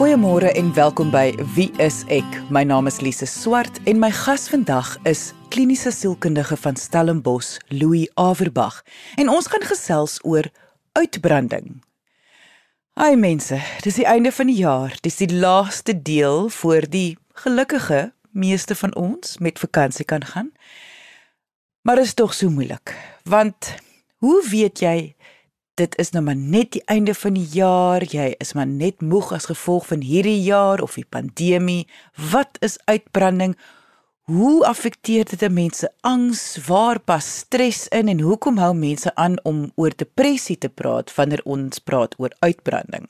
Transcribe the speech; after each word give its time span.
Goeiemôre 0.00 0.48
en 0.56 0.70
welkom 0.72 1.10
by 1.12 1.34
Wie 1.52 1.66
is 1.76 1.98
ek? 2.08 2.24
My 2.48 2.62
naam 2.64 2.86
is 2.88 3.02
Lise 3.04 3.26
Swart 3.28 3.76
en 3.84 3.98
my 4.00 4.08
gas 4.08 4.46
vandag 4.48 4.94
is 5.04 5.34
kliniese 5.52 5.90
sielkundige 5.92 6.56
van 6.56 6.78
Stellenbosch, 6.80 7.58
Louis 7.68 8.08
Averbag. 8.16 8.78
En 9.20 9.28
ons 9.28 9.44
gaan 9.52 9.66
gesels 9.68 10.14
oor 10.24 10.48
uitbranding. 10.96 11.82
Ai 12.96 13.12
mense, 13.20 13.60
dis 13.84 14.00
die 14.00 14.08
einde 14.08 14.32
van 14.32 14.48
die 14.48 14.56
jaar. 14.62 14.96
Dis 15.04 15.20
die 15.20 15.28
laaste 15.28 15.92
deel 15.92 16.48
voor 16.48 16.88
die 16.88 17.18
gelukkige 17.44 18.14
meeste 18.32 18.78
van 18.80 18.96
ons 18.96 19.36
met 19.36 19.60
vakansie 19.60 20.08
kan 20.08 20.24
gaan. 20.24 20.48
Maar 21.84 22.00
is 22.00 22.16
tog 22.16 22.32
so 22.32 22.48
moeilik, 22.48 22.96
want 23.28 23.74
hoe 24.24 24.40
weet 24.48 24.80
jy 24.80 25.12
dit 25.80 25.96
is 26.02 26.12
nou 26.12 26.22
maar 26.24 26.36
net 26.36 26.74
die 26.76 26.82
einde 26.92 27.14
van 27.16 27.36
die 27.38 27.48
jaar, 27.56 28.04
jy 28.04 28.30
is 28.42 28.52
maar 28.56 28.68
net 28.68 29.00
moeg 29.00 29.32
as 29.36 29.48
gevolg 29.48 29.88
van 29.88 30.04
hierdie 30.04 30.40
jaar 30.44 30.82
of 30.84 30.98
die 30.98 31.08
pandemie. 31.08 31.86
Wat 32.30 32.60
is 32.64 32.76
uitbranding? 32.90 33.56
Hoe 34.30 34.66
affekteer 34.68 35.26
dit 35.26 35.46
mense 35.50 35.88
angs? 36.06 36.42
Waar 36.66 37.00
pas 37.00 37.26
stres 37.40 37.86
in 37.96 38.12
en 38.12 38.20
hoekom 38.20 38.60
hou 38.60 38.74
mense 38.76 39.14
aan 39.14 39.38
om 39.48 39.70
oor 39.80 39.96
depressie 39.96 40.58
te 40.58 40.68
praat 40.68 41.14
wanneer 41.16 41.42
ons 41.44 41.78
praat 41.78 42.14
oor 42.18 42.34
uitbranding? 42.44 43.08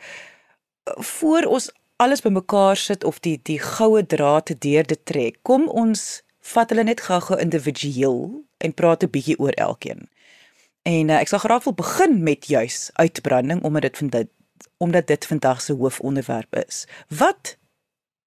voor 1.15 1.47
ons 1.47 1.71
alles 1.95 2.21
bymekaar 2.21 2.77
sit 2.77 3.03
of 3.03 3.19
die 3.19 3.39
die 3.43 3.59
goue 3.59 4.05
draad 4.05 4.51
deur 4.59 4.85
te 4.85 5.03
trek. 5.03 5.37
Kom 5.41 5.69
ons 5.69 6.23
vat 6.53 6.69
hulle 6.69 6.83
net 6.83 7.01
gou-gou 7.07 7.37
individueel 7.39 8.43
en 8.57 8.73
praat 8.73 9.03
'n 9.03 9.09
bietjie 9.09 9.39
oor 9.39 9.55
elkeen. 9.67 10.09
En 10.83 11.09
uh, 11.09 11.19
ek 11.19 11.27
sal 11.27 11.39
graag 11.39 11.63
wil 11.63 11.73
begin 11.73 12.23
met 12.23 12.47
juis 12.47 12.89
uitbranding 12.93 13.63
omdat 13.63 13.81
dit 13.81 13.97
van 13.97 14.07
dit 14.07 14.29
omdat 14.77 15.07
dit 15.07 15.25
vandag 15.25 15.61
se 15.61 15.73
hoofonderwerp 15.73 16.55
is. 16.67 16.87
Wat 17.07 17.57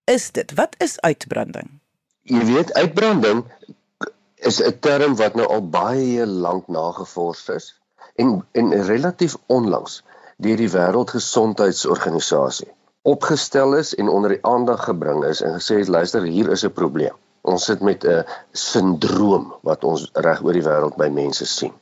is 0.04 0.30
dit? 0.30 0.54
Wat 0.54 0.74
is 0.78 1.00
uitbranding? 1.00 1.80
Jy 2.22 2.44
weet 2.44 2.72
uitbranding 2.72 3.44
is 4.34 4.62
'n 4.62 4.78
term 4.80 5.16
wat 5.16 5.34
nou 5.34 5.46
al 5.46 5.68
baie 5.68 6.26
lank 6.26 6.68
nagevors 6.68 7.48
is 7.48 7.80
en 8.14 8.46
en 8.52 8.84
relatief 8.84 9.36
onlangs 9.46 10.02
deur 10.36 10.56
die 10.56 10.70
Wêreldgesondheidsorganisasie 10.70 12.77
opgestel 13.02 13.76
is 13.76 13.94
en 13.94 14.08
onder 14.08 14.30
die 14.30 14.46
aandag 14.46 14.84
gebring 14.84 15.24
is 15.24 15.40
en 15.40 15.54
gesê 15.60 15.78
het 15.78 15.88
luister 15.88 16.22
hier 16.22 16.50
is 16.50 16.64
'n 16.64 16.72
probleem. 16.72 17.16
Ons 17.42 17.64
sit 17.64 17.80
met 17.80 18.04
'n 18.04 18.24
sindroom 18.52 19.54
wat 19.62 19.84
ons 19.84 20.10
reg 20.12 20.42
oor 20.42 20.52
die 20.52 20.62
wêreld 20.62 20.96
by 20.96 21.08
mense 21.08 21.46
sien. 21.46 21.72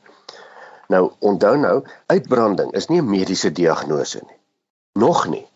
Nou 0.87 1.11
onthou 1.19 1.57
nou, 1.57 1.83
uitbranding 2.05 2.71
is 2.71 2.87
nie 2.87 3.01
'n 3.01 3.09
mediese 3.09 3.51
diagnose 3.51 4.19
nie. 4.27 4.39
Nog 4.93 5.27
nie. 5.27 5.47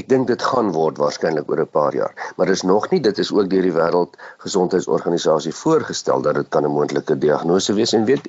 Ek 0.00 0.06
dink 0.08 0.26
dit 0.26 0.42
gaan 0.42 0.70
word 0.72 0.96
waarskynlik 1.02 1.50
oor 1.50 1.60
'n 1.60 1.72
paar 1.78 1.94
jaar, 1.94 2.14
maar 2.36 2.46
dis 2.46 2.62
nog 2.62 2.90
nie. 2.90 3.00
Dit 3.00 3.18
is 3.18 3.32
ook 3.32 3.50
deur 3.50 3.66
die 3.66 3.72
Wêreldgesondheidsorganisasie 3.72 5.54
voorgestel 5.54 6.22
dat 6.22 6.34
dit 6.34 6.48
kan 6.48 6.64
'n 6.64 6.72
moontlike 6.76 7.18
diagnose 7.18 7.74
wees 7.74 7.92
en 7.92 8.04
weet 8.04 8.26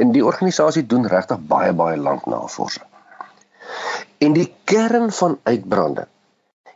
en 0.00 0.12
die 0.12 0.24
organisasie 0.24 0.86
doen 0.86 1.06
regtig 1.06 1.38
baie 1.46 1.72
baie 1.72 1.96
lank 1.96 2.24
navorsing. 2.26 2.85
En 4.18 4.32
die 4.32 4.54
kern 4.64 5.10
van 5.12 5.38
uitbranding 5.42 6.06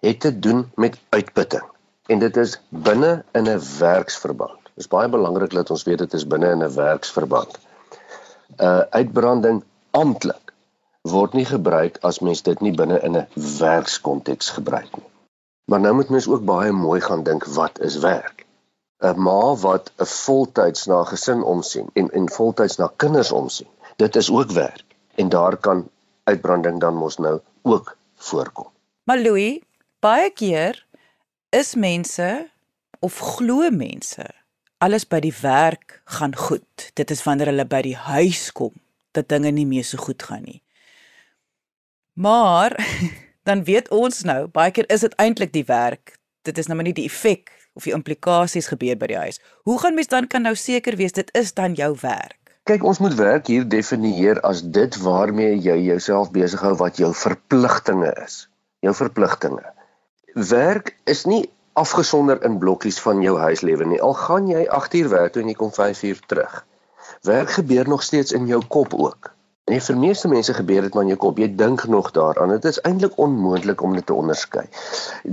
het 0.00 0.20
te 0.20 0.38
doen 0.38 0.70
met 0.74 0.98
uitputting. 1.08 1.64
En 2.06 2.18
dit 2.18 2.36
is 2.36 2.60
binne 2.68 3.24
in 3.32 3.48
'n 3.48 3.60
werksverband. 3.78 4.58
Dit 4.62 4.84
is 4.84 4.88
baie 4.88 5.08
belangrik 5.08 5.50
dat 5.50 5.70
ons 5.70 5.82
weet 5.82 5.98
dit 5.98 6.12
is 6.12 6.26
binne 6.26 6.50
in 6.50 6.62
'n 6.64 6.74
werksverband. 6.74 7.58
Uh 8.56 8.80
uitbranding 8.90 9.64
amptelik 9.90 10.52
word 11.00 11.32
nie 11.32 11.44
gebruik 11.44 11.98
as 12.00 12.20
mens 12.20 12.42
dit 12.42 12.60
nie 12.60 12.74
binne 12.74 13.00
in 13.00 13.16
'n 13.16 13.28
werkskonteks 13.58 14.50
gebruik 14.50 14.96
nie. 14.96 15.10
Maar 15.64 15.80
nou 15.80 15.94
moet 15.94 16.08
mens 16.08 16.28
ook 16.28 16.44
baie 16.44 16.72
mooi 16.72 17.00
gaan 17.00 17.22
dink 17.22 17.44
wat 17.44 17.80
is 17.80 17.96
werk? 17.98 18.46
'n 19.02 19.20
Ma 19.20 19.54
wat 19.54 19.92
'n 19.96 20.04
voltyds 20.04 20.86
na 20.86 21.04
gesin 21.04 21.42
omsien 21.42 21.88
en 21.92 22.10
en 22.10 22.30
voltyds 22.30 22.76
na 22.76 22.92
kinders 22.96 23.32
omsien. 23.32 23.68
Dit 23.96 24.16
is 24.16 24.30
ook 24.30 24.50
werk 24.50 24.84
en 25.14 25.28
daar 25.28 25.56
kan 25.56 25.88
uitbranding 26.30 26.80
dan 26.82 26.96
mos 26.98 27.18
nou 27.18 27.38
ook 27.62 27.96
voorkom. 28.30 28.70
Maar 29.04 29.20
Louis, 29.22 29.60
baie 30.00 30.30
keer 30.30 30.78
is 31.50 31.74
mense 31.74 32.30
of 33.00 33.18
glo 33.36 33.70
mense 33.70 34.28
alles 34.80 35.04
by 35.04 35.20
die 35.20 35.34
werk 35.42 36.00
gaan 36.16 36.34
goed. 36.36 36.91
Dit 36.96 37.10
is 37.12 37.22
wanneer 37.26 37.52
hulle 37.52 37.66
by 37.68 37.82
die 37.84 37.96
huis 37.96 38.48
kom 38.56 38.72
dat 39.16 39.28
dinge 39.28 39.50
nie 39.52 39.66
meer 39.68 39.84
so 39.84 40.00
goed 40.00 40.22
gaan 40.22 40.46
nie. 40.46 40.60
Maar 42.16 42.76
dan 43.48 43.64
weet 43.68 43.91
ons 43.92 44.22
nou, 44.28 44.47
baie 44.48 44.72
keer 44.72 44.88
is 44.88 45.04
dit 45.04 45.16
eintlik 45.20 45.52
die 45.52 45.66
werk. 45.68 46.16
Dit 46.48 46.58
is 46.58 46.70
nou 46.70 46.78
maar 46.78 46.88
nie 46.88 46.97
die 46.97 47.08
effek 47.10 47.52
of 47.76 47.84
die 47.84 47.94
implikasies 47.94 48.70
gebeur 48.72 48.97
by 48.98 49.10
die 49.12 49.20
huis. 49.20 49.41
Hoe 49.68 49.78
gaan 49.82 49.98
mens 49.98 50.08
dan 50.12 50.28
kan 50.30 50.48
nou 50.48 50.56
seker 50.56 50.97
wees 50.97 51.16
dit 51.16 51.28
is 51.36 51.52
dan 51.54 51.76
jou 51.76 51.92
werk? 52.00 52.39
Kyk, 52.70 52.84
ons 52.86 53.00
moet 53.03 53.14
werk 53.19 53.48
hier 53.50 53.64
definieer 53.66 54.38
as 54.47 54.60
dit 54.62 54.97
waarmee 55.03 55.56
jy 55.58 55.75
jouself 55.88 56.28
besig 56.31 56.60
hou 56.62 56.76
wat 56.78 57.00
jou 57.03 57.08
verpligtinge 57.19 58.12
is. 58.22 58.44
Jou 58.86 58.92
verpligtinge. 58.94 59.64
Werk 60.53 60.92
is 61.10 61.25
nie 61.26 61.41
afgesonder 61.82 62.38
in 62.47 62.60
blokkies 62.62 63.00
van 63.03 63.25
jou 63.26 63.34
huislewe 63.42 63.88
nie. 63.91 63.98
Al 63.98 64.14
gaan 64.14 64.47
jy 64.47 64.62
8 64.78 64.94
uur 65.00 65.10
werk 65.16 65.34
toe 65.34 65.42
en 65.42 65.50
jy 65.50 65.56
kom 65.59 65.72
5 65.75 66.04
uur 66.12 66.20
terug. 66.30 66.54
Werk 67.26 67.50
gebeur 67.56 67.91
nog 67.91 68.06
steeds 68.06 68.38
in 68.38 68.47
jou 68.47 68.62
kop 68.76 68.94
ook. 68.94 69.32
En 69.70 69.82
vir 69.86 69.98
meeste 70.03 70.28
mense 70.28 70.54
gebeur 70.54 70.82
dit 70.82 70.97
maar 70.97 71.04
in 71.06 71.12
jou 71.12 71.19
kop. 71.25 71.36
Jy 71.38 71.48
dink 71.54 71.84
nog 71.94 72.08
daaraan. 72.16 72.50
Dit 72.56 72.64
is 72.70 72.81
eintlik 72.88 73.12
onmoontlik 73.22 73.82
om 73.86 73.92
dit 73.94 74.06
te 74.06 74.14
onderskei. 74.19 74.64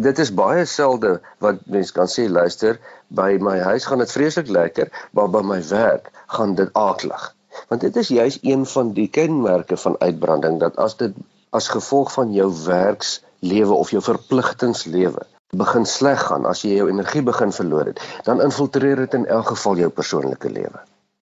Dit 0.08 0.20
is 0.22 0.30
baie 0.40 0.66
selde 0.70 1.16
wat 1.42 1.64
mense 1.66 1.96
kan 1.96 2.12
sê, 2.12 2.28
luister, 2.30 2.78
by 3.08 3.32
my 3.42 3.56
huis 3.70 3.88
gaan 3.90 4.04
dit 4.04 4.14
vreeslik 4.14 4.52
lekker, 4.54 4.92
maar 5.18 5.32
by 5.34 5.42
my 5.42 5.58
werk 5.72 6.12
gaan 6.36 6.54
dit 6.60 6.70
aaklig. 6.78 7.24
Want 7.72 7.82
dit 7.82 7.98
is 7.98 8.12
juis 8.14 8.38
een 8.44 8.66
van 8.70 8.92
die 8.94 9.08
kenmerke 9.10 9.78
van 9.78 9.98
uitbranding 10.04 10.60
dat 10.62 10.78
as 10.78 10.98
dit 11.02 11.18
as 11.58 11.72
gevolg 11.74 12.12
van 12.14 12.34
jou 12.36 12.52
werkslewe 12.66 13.74
of 13.74 13.90
jou 13.96 14.04
verpligtingslewe 14.06 15.26
begin 15.58 15.88
sleg 15.90 16.22
gaan, 16.28 16.46
as 16.46 16.62
jy 16.62 16.76
jou 16.76 16.92
energie 16.92 17.24
begin 17.26 17.56
verloor 17.56 17.90
het, 17.90 18.04
dan 18.28 18.44
infiltreer 18.44 19.02
dit 19.08 19.18
in 19.18 19.26
elk 19.26 19.56
geval 19.56 19.82
jou 19.82 19.90
persoonlike 19.90 20.52
lewe. 20.52 20.84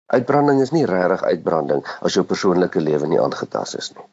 Uitbranding 0.09 0.57
is 0.61 0.71
nie 0.73 0.87
regtig 0.89 1.21
uitbranding 1.21 1.83
as 2.01 2.15
jou 2.17 2.23
persoonlike 2.25 2.81
lewe 2.81 3.05
nie 3.11 3.19
aangetast 3.21 3.75
is 3.77 3.91
nie. 3.93 4.05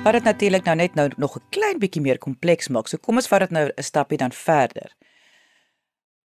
Wat 0.00 0.16
dit 0.16 0.24
natuurlik 0.24 0.64
nou 0.64 0.76
net 0.80 0.96
nou 0.96 1.10
nog 1.16 1.36
'n 1.36 1.44
klein 1.50 1.78
bietjie 1.78 2.00
meer 2.00 2.18
kompleks 2.18 2.68
maak. 2.68 2.88
So 2.88 2.96
kom 2.96 3.16
ons 3.16 3.28
vat 3.28 3.40
dit 3.40 3.50
nou 3.50 3.68
'n 3.68 3.82
stappie 3.82 4.18
dan 4.18 4.32
verder. 4.32 4.96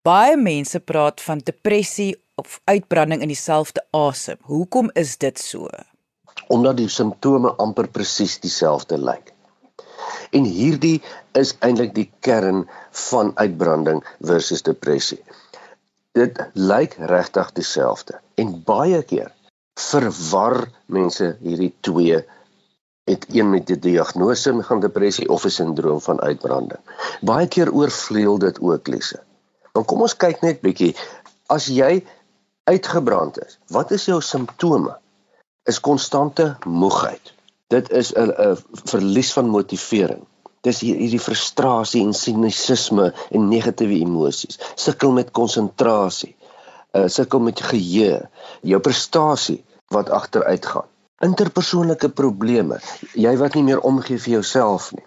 Baie 0.03 0.38
mense 0.38 0.79
praat 0.79 1.22
van 1.22 1.37
depressie 1.37 2.16
of 2.35 2.61
uitbranding 2.63 3.22
in 3.22 3.27
dieselfde 3.27 3.84
asem. 3.91 4.37
Hoekom 4.41 4.90
is 4.93 5.17
dit 5.17 5.40
so? 5.40 5.67
Omdat 6.47 6.78
die 6.78 6.90
simptome 6.90 7.55
amper 7.57 7.87
presies 7.87 8.40
dieselfde 8.40 8.97
lyk. 8.97 9.34
En 10.31 10.43
hierdie 10.43 11.02
is 11.31 11.55
eintlik 11.59 11.96
die 11.96 12.11
kern 12.19 12.66
van 13.09 13.31
uitbranding 13.35 14.03
versus 14.19 14.61
depressie. 14.61 15.23
Dit 16.16 16.40
lyk 16.53 16.96
regtig 17.11 17.52
dieselfde 17.52 18.19
en 18.40 18.61
baie 18.63 19.02
keer 19.03 19.34
verwar 19.75 20.63
mense 20.87 21.35
hierdie 21.41 21.73
twee 21.84 22.22
het 23.05 23.25
een 23.29 23.49
met 23.49 23.67
die 23.69 23.78
diagnose 23.79 24.53
van 24.67 24.79
depressie 24.79 25.29
of 25.29 25.46
'n 25.46 25.49
sindroom 25.49 26.02
van 26.02 26.22
uitbranding. 26.22 26.81
Baie 27.22 27.47
keer 27.47 27.72
oorvleuel 27.72 28.37
dit 28.37 28.59
ook 28.59 28.87
lesse. 28.87 29.19
Dan 29.72 29.85
kom 29.85 30.02
ons 30.02 30.16
kyk 30.16 30.41
net 30.41 30.61
bietjie. 30.61 30.96
As 31.46 31.66
jy 31.66 32.05
uitgebrand 32.63 33.46
is, 33.46 33.59
wat 33.67 33.91
is 33.91 34.05
jou 34.05 34.22
simptome? 34.22 34.97
Is 35.63 35.79
konstante 35.79 36.57
moegheid. 36.66 37.34
Dit 37.67 37.91
is 37.91 38.14
'n 38.14 38.58
verlies 38.85 39.34
van 39.34 39.50
motivering. 39.50 40.26
Dis 40.62 40.79
hierdie 40.79 41.20
frustrasie 41.20 42.02
en 42.02 42.14
sinisisme 42.14 43.14
en 43.29 43.47
negatiewe 43.47 44.00
emosies. 44.00 44.59
Sukkel 44.76 45.12
met 45.12 45.32
konsentrasie. 45.32 46.35
uh, 46.96 47.08
sukkel 47.08 47.40
met 47.40 47.59
geheue, 47.62 48.29
jou 48.62 48.79
prestasie 48.79 49.66
wat 49.91 50.09
agteruit 50.09 50.66
gaan. 50.66 50.88
Interpersoonlike 51.20 52.09
probleme, 52.09 52.79
jy 53.14 53.38
wat 53.38 53.53
nie 53.53 53.64
meer 53.64 53.79
omgee 53.79 54.20
vir 54.20 54.32
jouself 54.32 54.94
nie. 54.96 55.03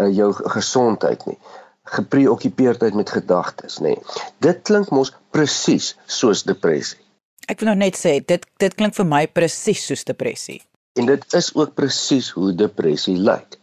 Uh, 0.00 0.08
jou 0.16 0.32
gesondheid 0.32 1.26
nie 1.26 1.36
gepreokkupeerdheid 1.90 2.94
met 2.94 3.10
gedagtes, 3.10 3.78
nê. 3.78 3.94
Nee. 3.96 4.02
Dit 4.38 4.62
klink 4.62 4.90
mos 4.94 5.12
presies 5.34 5.94
soos 6.06 6.44
depressie. 6.46 7.00
Ek 7.50 7.62
wil 7.62 7.72
nou 7.72 7.80
net 7.80 7.98
sê 7.98 8.18
dit 8.22 8.44
dit 8.62 8.76
klink 8.78 8.94
vir 8.94 9.08
my 9.08 9.24
presies 9.26 9.82
soos 9.88 10.04
depressie. 10.06 10.60
En 10.98 11.06
dit 11.06 11.34
is 11.34 11.54
ook 11.54 11.74
presies 11.74 12.30
hoe 12.34 12.54
depressie 12.54 13.16
lyk. 13.16 13.58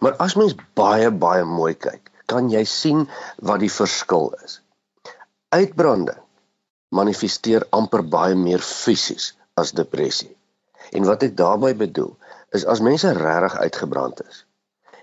Maar 0.00 0.16
as 0.22 0.36
mens 0.38 0.54
baie 0.78 1.10
baie 1.10 1.44
mooi 1.44 1.74
kyk, 1.74 2.10
kan 2.26 2.50
jy 2.50 2.62
sien 2.64 3.06
wat 3.42 3.60
die 3.60 3.72
verskil 3.72 4.30
is. 4.44 4.60
Uitbranding 5.52 6.20
manifesteer 6.92 7.66
amper 7.72 8.04
baie 8.04 8.36
meer 8.36 8.62
fisies 8.64 9.32
as 9.56 9.72
depressie. 9.76 10.32
En 10.92 11.08
wat 11.08 11.24
ek 11.24 11.36
daarmee 11.36 11.76
bedoel, 11.76 12.12
is 12.52 12.64
as 12.68 12.84
mense 12.84 13.12
regtig 13.16 13.56
uitgebrand 13.64 14.20
is 14.28 14.44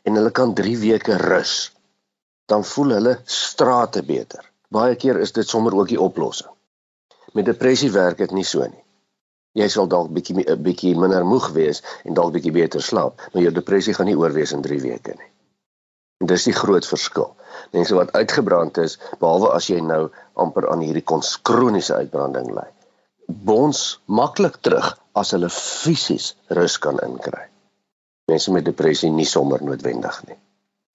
en 0.07 0.15
hulle 0.15 0.31
kan 0.31 0.53
3 0.55 0.77
weke 0.79 1.17
rus 1.21 1.53
dan 2.49 2.63
voel 2.65 2.95
hulle 2.97 3.15
strate 3.25 4.01
beter. 4.05 4.41
Baie 4.73 4.95
keer 4.95 5.19
is 5.21 5.33
dit 5.35 5.47
sommer 5.47 5.75
ook 5.75 5.89
die 5.91 6.01
oplossing. 6.01 6.49
Met 7.33 7.45
depressie 7.45 7.91
werk 7.93 8.17
dit 8.21 8.31
nie 8.33 8.45
so 8.45 8.65
nie. 8.65 8.83
Jy 9.57 9.67
sal 9.73 9.87
dalk 9.89 10.11
bietjie 10.13 10.43
'n 10.43 10.63
bietjie 10.63 10.95
minder 10.95 11.25
moeg 11.25 11.49
wees 11.55 11.81
en 12.05 12.13
dalk 12.13 12.33
bietjie 12.33 12.51
beter 12.51 12.81
slaap, 12.81 13.21
maar 13.33 13.43
jou 13.43 13.53
depressie 13.53 13.93
gaan 13.93 14.05
nie 14.05 14.17
oorwees 14.17 14.53
in 14.53 14.61
3 14.61 14.79
weke 14.81 15.15
nie. 15.17 15.31
En 16.21 16.27
dis 16.27 16.43
die 16.43 16.53
groot 16.53 16.85
verskil. 16.85 17.35
Mense 17.73 17.95
wat 17.95 18.11
uitgebrand 18.11 18.77
is, 18.77 18.99
behalwe 19.19 19.53
as 19.53 19.67
jy 19.67 19.79
nou 19.81 20.09
amper 20.35 20.69
aan 20.69 20.81
hierdie 20.81 21.05
kroniese 21.41 21.95
uitbranding 21.95 22.51
ly, 22.55 22.67
bons 23.27 24.01
maklik 24.05 24.61
terug 24.61 24.97
as 25.13 25.31
hulle 25.31 25.49
fisies 25.49 26.35
rus 26.49 26.77
kan 26.77 26.99
inkry. 26.99 27.47
Mense 28.27 28.51
met 28.51 28.65
depressie 28.65 29.09
nie 29.09 29.25
sommer 29.25 29.63
noodwendig 29.63 30.27
nie. 30.27 30.37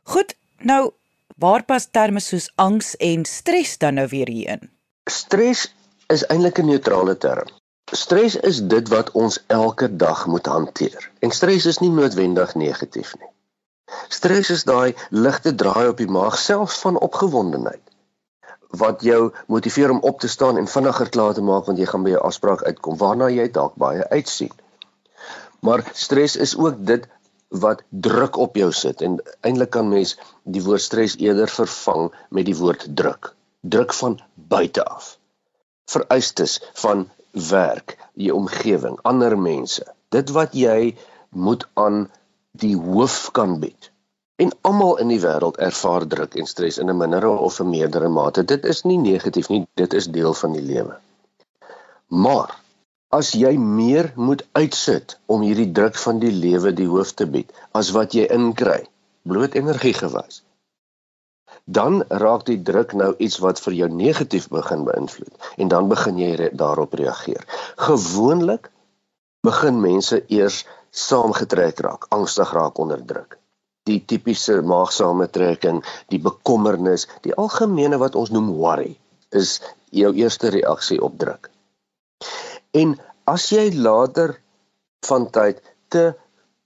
Goed, 0.05 0.35
nou 0.59 0.93
Waar 1.35 1.65
pas 1.65 1.87
terme 1.91 2.21
soos 2.21 2.53
angs 2.55 2.97
en 2.97 3.25
stres 3.25 3.79
dan 3.79 3.95
nou 3.99 4.07
weer 4.09 4.29
hierin? 4.31 4.71
Stres 5.11 5.75
is 6.07 6.23
eintlik 6.27 6.59
'n 6.59 6.67
neutrale 6.67 7.17
term. 7.19 7.49
Stres 7.95 8.35
is 8.37 8.59
dit 8.67 8.89
wat 8.91 9.11
ons 9.15 9.37
elke 9.47 9.87
dag 9.97 10.27
moet 10.27 10.47
hanteer. 10.51 11.11
En 11.23 11.31
stres 11.31 11.67
is 11.71 11.79
nie 11.79 11.91
noodwendig 11.95 12.55
negatief 12.59 13.13
nie. 13.21 13.31
Stres 14.09 14.51
is 14.51 14.65
daai 14.67 14.97
ligte 15.11 15.53
draai 15.55 15.89
op 15.93 16.01
die 16.03 16.11
maag 16.11 16.39
selfs 16.39 16.81
van 16.83 16.99
opgewondenheid 16.99 17.83
wat 18.75 19.05
jou 19.07 19.31
motiveer 19.47 19.93
om 19.95 20.01
op 20.11 20.19
te 20.21 20.29
staan 20.29 20.59
en 20.59 20.67
vinniger 20.67 21.09
klaar 21.17 21.35
te 21.39 21.43
maak 21.47 21.71
want 21.71 21.79
jy 21.79 21.87
gaan 21.87 22.03
by 22.03 22.17
'n 22.17 22.27
afspraak 22.31 22.67
uitkom 22.67 22.97
waarna 22.99 23.31
jy 23.31 23.47
dalk 23.61 23.77
baie 23.79 24.09
uitsien. 24.11 24.51
Maar 25.61 25.87
stres 25.93 26.37
is 26.37 26.57
ook 26.57 26.83
dit 26.87 27.07
wat 27.49 27.83
druk 27.89 28.37
op 28.37 28.57
jou 28.57 28.73
sit 28.73 29.01
en 29.01 29.21
eintlik 29.41 29.71
kan 29.71 29.89
mens 29.89 30.17
die 30.43 30.63
woord 30.63 30.83
stres 30.83 31.17
eerder 31.17 31.49
vervang 31.49 32.11
met 32.31 32.47
die 32.51 32.57
woord 32.57 32.89
druk. 32.97 33.35
Druk 33.61 33.95
van 33.95 34.21
buite 34.35 34.85
af. 34.85 35.19
Vereistes 35.87 36.63
van 36.75 37.11
werk, 37.35 37.97
jou 38.15 38.37
omgewing, 38.37 38.99
ander 39.03 39.39
mense. 39.39 39.85
Dit 40.15 40.31
wat 40.31 40.55
jy 40.55 40.95
moet 41.31 41.67
aan 41.75 42.07
die 42.53 42.77
hoof 42.79 43.31
kan 43.35 43.59
bied. 43.61 43.91
En 44.39 44.51
almal 44.67 44.99
in 45.03 45.11
die 45.11 45.21
wêreld 45.23 45.59
ervaar 45.63 46.07
druk 46.07 46.35
en 46.39 46.47
stres 46.47 46.79
in 46.79 46.91
'n 46.91 46.97
mindere 46.97 47.31
of 47.31 47.61
'n 47.61 47.71
meerdere 47.71 48.09
mate. 48.09 48.45
Dit 48.45 48.65
is 48.65 48.83
nie 48.83 48.99
negatief 48.99 49.49
nie, 49.49 49.67
dit 49.75 49.95
is 49.95 50.07
deel 50.07 50.35
van 50.35 50.53
die 50.53 50.63
lewe. 50.63 50.99
Maar 52.09 52.55
as 53.09 53.31
jy 53.33 53.53
meer 53.59 54.13
moet 54.15 54.43
uitsit 54.53 55.19
om 55.27 55.41
hierdie 55.41 55.71
druk 55.73 55.97
van 55.97 56.19
die 56.19 56.33
lewe 56.33 56.73
die 56.73 56.89
hoof 56.91 57.13
te 57.13 57.27
bied 57.27 57.53
as 57.73 57.91
wat 57.97 58.15
jy 58.17 58.27
inkry 58.37 58.81
bloot 59.23 59.55
energie 59.55 59.95
gewys 59.95 60.43
dan 61.65 62.05
raak 62.09 62.45
die 62.47 62.61
druk 62.63 62.93
nou 62.93 63.15
iets 63.19 63.39
wat 63.41 63.61
vir 63.65 63.77
jou 63.79 63.89
negatief 63.89 64.49
begin 64.53 64.85
beïnvloed 64.85 65.51
en 65.57 65.69
dan 65.73 65.89
begin 65.89 66.19
jy 66.21 66.35
re 66.37 66.51
daarop 66.53 66.95
reageer. 67.01 67.45
Gewoonlik 67.77 68.71
begin 69.45 69.81
mense 69.81 70.21
eers 70.29 70.65
saamgetrek 70.91 71.81
raak 71.81 72.07
angstig 72.15 72.53
raak 72.53 72.79
onder 72.79 73.01
druk. 73.07 73.39
Die 73.85 74.01
tipiese 74.01 74.61
maagsame 74.63 75.29
trekking 75.29 75.83
die 76.13 76.21
bekommernis 76.21 77.09
die 77.25 77.35
algemene 77.35 77.99
wat 78.01 78.17
ons 78.17 78.33
noem 78.33 78.53
worry 78.61 78.95
is 79.33 79.61
jou 79.91 80.13
eerste 80.15 80.53
reaksie 80.53 81.01
op 81.03 81.19
druk. 81.19 81.51
En 82.73 82.97
as 83.25 83.49
jy 83.53 83.71
later 83.77 84.37
van 85.09 85.29
tyd 85.31 85.61
te 85.89 86.13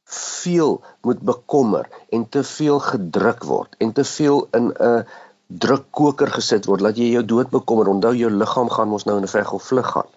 veel 0.08 0.80
moet 1.00 1.20
bekommer 1.20 1.88
en 2.08 2.28
te 2.28 2.44
veel 2.44 2.78
gedruk 2.80 3.44
word 3.44 3.74
en 3.78 3.92
te 3.92 4.04
veel 4.04 4.46
in 4.56 4.72
'n 4.72 5.06
drukkoker 5.48 6.30
gesit 6.32 6.64
word 6.68 6.84
dat 6.84 6.96
jy 6.96 7.10
jou 7.12 7.24
dood 7.24 7.50
bekommer. 7.50 7.88
Onthou 7.88 8.14
jou 8.16 8.30
liggaam 8.30 8.70
gaan 8.70 8.88
mos 8.88 9.04
nou 9.04 9.16
in 9.16 9.24
'n 9.24 9.34
veg 9.34 9.52
of 9.52 9.62
vlug 9.62 9.90
gaan. 9.90 10.10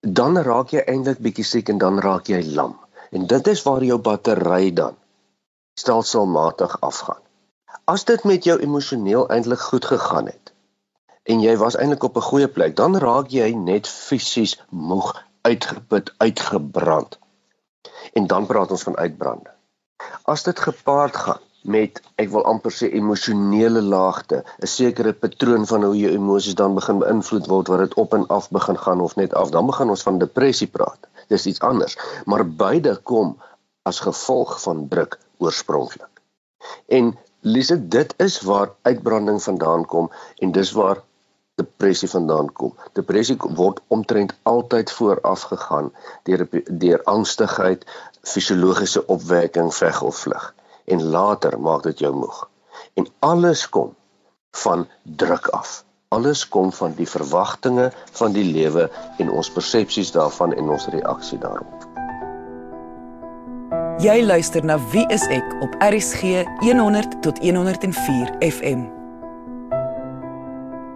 Dan 0.00 0.38
raak 0.38 0.68
jy 0.72 0.84
eintlik 0.86 1.18
bietjie 1.18 1.44
siek 1.44 1.68
en 1.68 1.78
dan 1.78 2.00
raak 2.00 2.26
jy 2.26 2.42
lam. 2.54 2.76
En 3.10 3.26
dit 3.26 3.46
is 3.46 3.62
waar 3.62 3.84
jou 3.84 3.98
battery 3.98 4.72
dan 4.72 4.96
stelselmatig 5.74 6.80
afgaan. 6.80 7.20
As 7.84 8.04
dit 8.04 8.24
met 8.24 8.44
jou 8.44 8.58
emosioneel 8.60 9.28
eintlik 9.28 9.60
goed 9.60 9.84
gegaan 9.84 10.26
het 10.26 10.52
en 11.22 11.40
jy 11.40 11.56
was 11.56 11.76
eintlik 11.76 12.02
op 12.02 12.16
'n 12.16 12.28
goeie 12.30 12.48
plek, 12.48 12.76
dan 12.76 12.96
raak 12.96 13.28
jy 13.28 13.52
net 13.54 13.88
fisies 13.88 14.60
moeg, 14.70 15.24
uitgeput, 15.42 16.14
uitgebrand. 16.18 17.18
En 18.12 18.26
dan 18.26 18.46
praat 18.46 18.70
ons 18.70 18.82
van 18.82 18.96
uitbrande. 18.96 19.50
As 20.22 20.42
dit 20.42 20.60
gepaard 20.60 21.16
gaan 21.16 21.40
met 21.62 22.00
ek 22.18 22.30
wil 22.32 22.44
amper 22.50 22.74
sê 22.74 22.88
emosionele 22.90 23.82
laagte, 23.82 24.42
'n 24.58 24.66
sekere 24.66 25.12
patroon 25.12 25.66
van 25.66 25.84
hoe 25.84 25.96
jou 25.96 26.12
emosies 26.12 26.58
dan 26.58 26.74
begin 26.74 26.98
beïnvloed 26.98 27.46
word 27.46 27.68
wat 27.68 27.78
dit 27.78 27.94
op 27.94 28.14
en 28.14 28.26
af 28.26 28.50
begin 28.50 28.78
gaan 28.78 29.00
of 29.00 29.16
net 29.16 29.34
af, 29.34 29.50
dan 29.50 29.66
begin 29.66 29.90
ons 29.94 30.02
van 30.02 30.18
depressie 30.18 30.66
praat. 30.66 31.06
Dis 31.28 31.46
iets 31.46 31.60
anders, 31.60 31.96
maar 32.26 32.46
beide 32.46 32.96
kom 32.96 33.36
as 33.82 34.00
gevolg 34.00 34.60
van 34.62 34.88
druk 34.88 35.18
oorspronklik. 35.38 36.10
En 36.86 37.18
Lise, 37.42 37.88
dit 37.88 38.14
is 38.22 38.40
waar 38.40 38.74
uitbranding 38.82 39.42
vandaan 39.42 39.84
kom 39.86 40.10
en 40.38 40.52
dis 40.52 40.70
waar 40.72 41.02
depressie 41.62 42.10
vandaan 42.10 42.52
kom. 42.52 42.74
Depressie 42.98 43.36
word 43.58 43.80
omtrent 43.88 44.34
altyd 44.42 44.90
vooraf 44.90 45.46
gegaan 45.52 45.92
deur 46.28 46.46
deur 46.66 47.04
angstigheid, 47.04 47.86
fisiologiese 48.22 49.06
opwekking, 49.06 49.72
veg 49.74 50.02
of 50.02 50.16
vlug 50.26 50.50
en 50.84 51.02
later 51.14 51.60
maak 51.60 51.82
dit 51.82 51.98
jou 51.98 52.14
moeg. 52.14 52.48
En 52.94 53.06
alles 53.18 53.68
kom 53.68 53.94
van 54.64 54.88
druk 55.02 55.46
af. 55.46 55.84
Alles 56.08 56.48
kom 56.48 56.72
van 56.72 56.94
die 56.94 57.08
verwagtinge 57.08 57.92
van 58.12 58.32
die 58.32 58.44
lewe 58.44 58.90
en 59.18 59.30
ons 59.30 59.50
persepsies 59.50 60.12
daarvan 60.12 60.52
en 60.52 60.68
ons 60.68 60.86
reaksie 60.92 61.38
daarop. 61.38 61.88
Jy 64.02 64.22
luister 64.24 64.64
na 64.64 64.78
Wie 64.92 65.06
is 65.14 65.24
ek 65.30 65.54
op 65.62 65.76
RCG 65.80 66.42
100 66.64 67.22
tot 67.22 67.38
104 67.38 68.34
FM. 68.40 69.01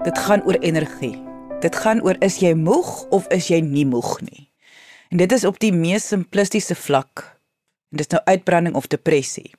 Dit 0.06 0.18
gaan 0.22 0.44
oor 0.46 0.54
energie. 0.62 1.16
Dit 1.60 1.76
gaan 1.82 1.98
oor 2.06 2.14
is 2.22 2.36
jy 2.38 2.52
moeg 2.54 2.90
of 3.10 3.24
is 3.34 3.48
jy 3.50 3.58
nie 3.58 3.82
moeg 3.90 4.20
nie. 4.22 4.44
En 5.10 5.18
dit 5.18 5.32
is 5.34 5.44
op 5.48 5.56
die 5.58 5.72
mees 5.74 6.04
simplistiese 6.12 6.76
vlak. 6.78 7.24
En 7.90 7.98
dis 7.98 8.12
nou 8.12 8.20
uitbranding 8.28 8.76
of 8.78 8.86
depressie. 8.92 9.50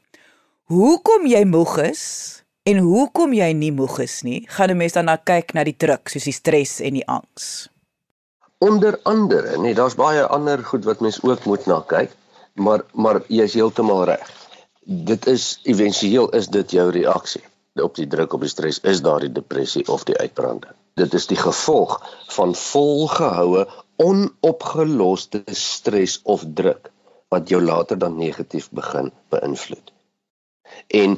Hoekom 0.72 1.28
jy 1.28 1.42
moeg 1.52 1.74
is 1.90 2.04
en 2.64 2.80
hoekom 2.86 3.36
jy 3.36 3.50
nie 3.60 3.74
moeg 3.76 4.00
is 4.06 4.22
nie, 4.24 4.46
gaan 4.48 4.72
'n 4.72 4.78
mens 4.78 4.96
dan 4.96 5.12
na 5.12 5.18
kyk 5.18 5.52
na 5.54 5.68
die 5.68 5.76
druk, 5.76 6.08
soos 6.08 6.24
die 6.24 6.38
stres 6.40 6.80
en 6.80 6.96
die 6.96 7.08
angs. 7.08 7.68
Onder 8.58 9.00
andere, 9.04 9.58
nee, 9.58 9.76
daar's 9.76 10.00
baie 10.00 10.24
ander 10.24 10.64
goed 10.64 10.86
wat 10.86 11.00
mens 11.00 11.20
ook 11.24 11.44
moet 11.46 11.66
na 11.66 11.84
kyk, 11.88 12.16
maar 12.56 12.86
maar 12.94 13.22
jy's 13.28 13.54
heeltemal 13.54 14.04
reg. 14.04 14.32
Dit 14.86 15.28
is 15.28 15.60
éventueel 15.64 16.30
is 16.30 16.48
dit 16.48 16.72
jou 16.72 16.92
reaksie 16.92 17.44
op 17.84 17.96
die 17.96 18.08
druk 18.08 18.34
op 18.34 18.42
die 18.46 18.50
stres 18.50 18.80
is 18.80 19.02
daar 19.02 19.20
die 19.20 19.32
depressie 19.32 19.88
of 19.88 20.04
die 20.04 20.18
uitbranding. 20.18 20.74
Dit 20.98 21.14
is 21.14 21.28
die 21.28 21.38
gevolg 21.38 21.98
van 22.36 22.56
volgehoue 22.56 23.68
onopgeloste 23.96 25.44
stres 25.52 26.20
of 26.24 26.46
druk 26.54 26.92
wat 27.34 27.50
jou 27.50 27.62
later 27.62 27.98
dan 27.98 28.18
negatief 28.18 28.70
begin 28.72 29.12
beïnvloed. 29.30 29.92
En 30.88 31.18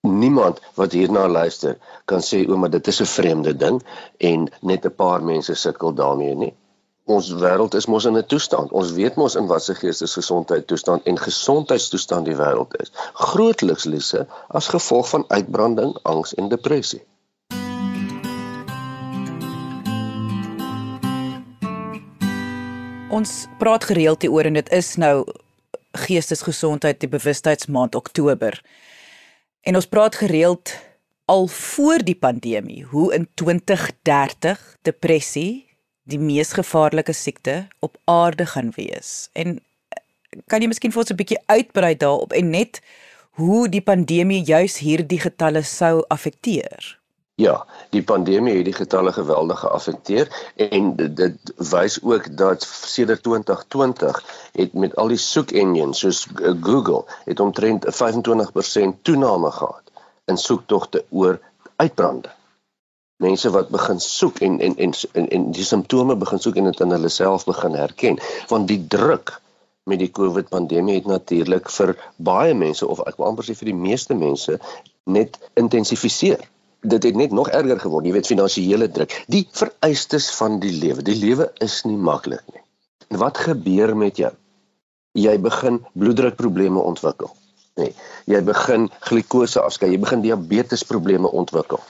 niemand 0.00 0.60
wat 0.74 0.92
hierna 0.92 1.28
luister 1.28 1.78
kan 2.04 2.24
sê 2.24 2.42
o, 2.48 2.56
maar 2.56 2.70
dit 2.70 2.86
is 2.86 3.00
'n 3.00 3.12
vreemde 3.16 3.56
ding 3.56 3.82
en 4.18 4.48
net 4.60 4.84
'n 4.86 4.94
paar 4.94 5.22
mense 5.22 5.54
sukkel 5.54 5.94
daarmee 5.94 6.34
nie 6.34 6.54
ons 7.04 7.30
wêreld 7.32 7.74
is 7.74 7.86
mos 7.86 8.04
in 8.04 8.16
'n 8.16 8.26
toestand. 8.26 8.72
Ons 8.72 8.92
weet 8.92 9.14
mos 9.16 9.34
in 9.34 9.46
watter 9.46 9.74
geestesgesondheid 9.74 10.66
toestand 10.66 11.02
en 11.04 11.18
gesondheidstoestand 11.18 12.24
die 12.24 12.36
wêreld 12.36 12.74
is. 12.80 12.92
Grootliks 13.14 13.84
lesse 13.84 14.26
as 14.48 14.68
gevolg 14.68 15.08
van 15.08 15.24
uitbranding, 15.28 15.98
angs 16.02 16.34
en 16.34 16.48
depressie. 16.48 17.02
Ons 23.10 23.46
praat 23.58 23.84
gereeld 23.84 24.22
hieroor 24.22 24.44
en 24.44 24.52
dit 24.52 24.68
is 24.70 24.94
nou 24.96 25.24
geestesgesondheid 25.92 27.00
die 27.00 27.08
bewustheidsmaand 27.08 27.94
Oktober. 27.94 28.62
En 29.60 29.74
ons 29.74 29.86
praat 29.86 30.14
gereeld 30.14 30.76
al 31.24 31.46
voor 31.46 31.98
die 32.04 32.14
pandemie 32.14 32.84
hoe 32.84 33.14
in 33.14 33.28
2030 33.34 34.76
depressie 34.82 35.69
die 36.10 36.20
mees 36.20 36.52
gevaarlike 36.58 37.14
siekte 37.16 37.68
op 37.86 37.98
aarde 38.10 38.46
gaan 38.46 38.72
wees. 38.76 39.28
En 39.32 39.58
kan 40.50 40.62
jy 40.62 40.70
miskien 40.70 40.92
vir 40.94 41.02
ons 41.02 41.12
'n 41.12 41.20
bietjie 41.22 41.42
uitbrei 41.46 41.94
daarop 41.96 42.32
en 42.32 42.50
net 42.50 42.80
hoe 43.40 43.68
die 43.68 43.82
pandemie 43.82 44.42
juis 44.44 44.78
hierdie 44.78 45.20
getalle 45.20 45.62
sou 45.62 46.04
affekteer? 46.08 47.00
Ja, 47.40 47.66
die 47.90 48.02
pandemie 48.02 48.56
het 48.56 48.66
die 48.68 48.76
getalle 48.76 49.12
geweldig 49.16 49.62
geaffekteer 49.62 50.28
en 50.56 50.90
dit, 50.96 51.14
dit 51.16 51.52
wys 51.70 51.96
ook 52.02 52.26
dat 52.36 52.66
sedert 52.68 53.22
2020 53.22 54.18
het 54.52 54.74
met 54.74 54.96
al 54.96 55.08
die 55.08 55.20
soek 55.22 55.54
engines 55.62 56.02
soos 56.04 56.26
Google 56.60 57.04
het 57.24 57.40
omtrent 57.40 57.86
'n 57.86 57.96
25% 58.02 59.00
toename 59.02 59.50
gehad 59.50 59.82
in 60.26 60.36
soektogte 60.36 61.04
oor 61.08 61.40
uitbrande. 61.76 62.28
Mense 63.20 63.50
wat 63.54 63.72
begin 63.72 64.00
soek 64.00 64.40
en 64.46 64.60
en 64.64 64.76
en 64.76 64.94
en, 65.12 65.28
en 65.28 65.50
die 65.56 65.66
simptome 65.66 66.16
begin 66.16 66.40
soek 66.40 66.56
en 66.56 66.70
dit 66.70 66.80
in 66.80 66.96
hulle 66.96 67.12
self 67.12 67.44
begin 67.48 67.76
herken 67.76 68.20
want 68.52 68.68
die 68.68 68.80
druk 68.96 69.36
met 69.90 70.00
die 70.00 70.10
COVID 70.12 70.48
pandemie 70.52 71.00
het 71.00 71.08
natuurlik 71.10 71.70
vir 71.72 71.96
baie 72.16 72.54
mense 72.54 72.86
of 72.86 73.02
ek 73.06 73.18
wil 73.20 73.32
amper 73.32 73.48
sê 73.48 73.56
vir 73.58 73.72
die 73.72 73.80
meeste 73.88 74.16
mense 74.16 74.56
net 75.04 75.38
intensifiseer 75.60 76.48
dit 76.80 77.02
het 77.02 77.14
net 77.14 77.30
nog 77.30 77.48
erger 77.48 77.80
geword. 77.80 78.06
Jy 78.06 78.12
weet 78.12 78.26
finansiële 78.30 78.88
druk, 78.90 79.12
die 79.28 79.44
vereistes 79.52 80.30
van 80.36 80.60
die 80.60 80.72
lewe. 80.72 81.02
Die 81.04 81.16
lewe 81.18 81.50
is 81.60 81.82
nie 81.84 81.96
maklik 81.96 82.44
nie. 82.54 82.62
En 83.10 83.20
wat 83.20 83.38
gebeur 83.38 83.96
met 83.96 84.16
jou? 84.16 84.32
Jy 85.18 85.36
begin 85.42 85.80
bloeddrukprobleme 85.92 86.80
ontwikkel. 86.80 87.32
Nee, 87.76 87.92
jy 88.30 88.40
begin 88.44 88.88
glikose 89.08 89.60
afskei, 89.60 89.90
jy 89.92 89.98
begin 90.00 90.22
diabetesprobleme 90.24 91.30
ontwikkel. 91.30 91.82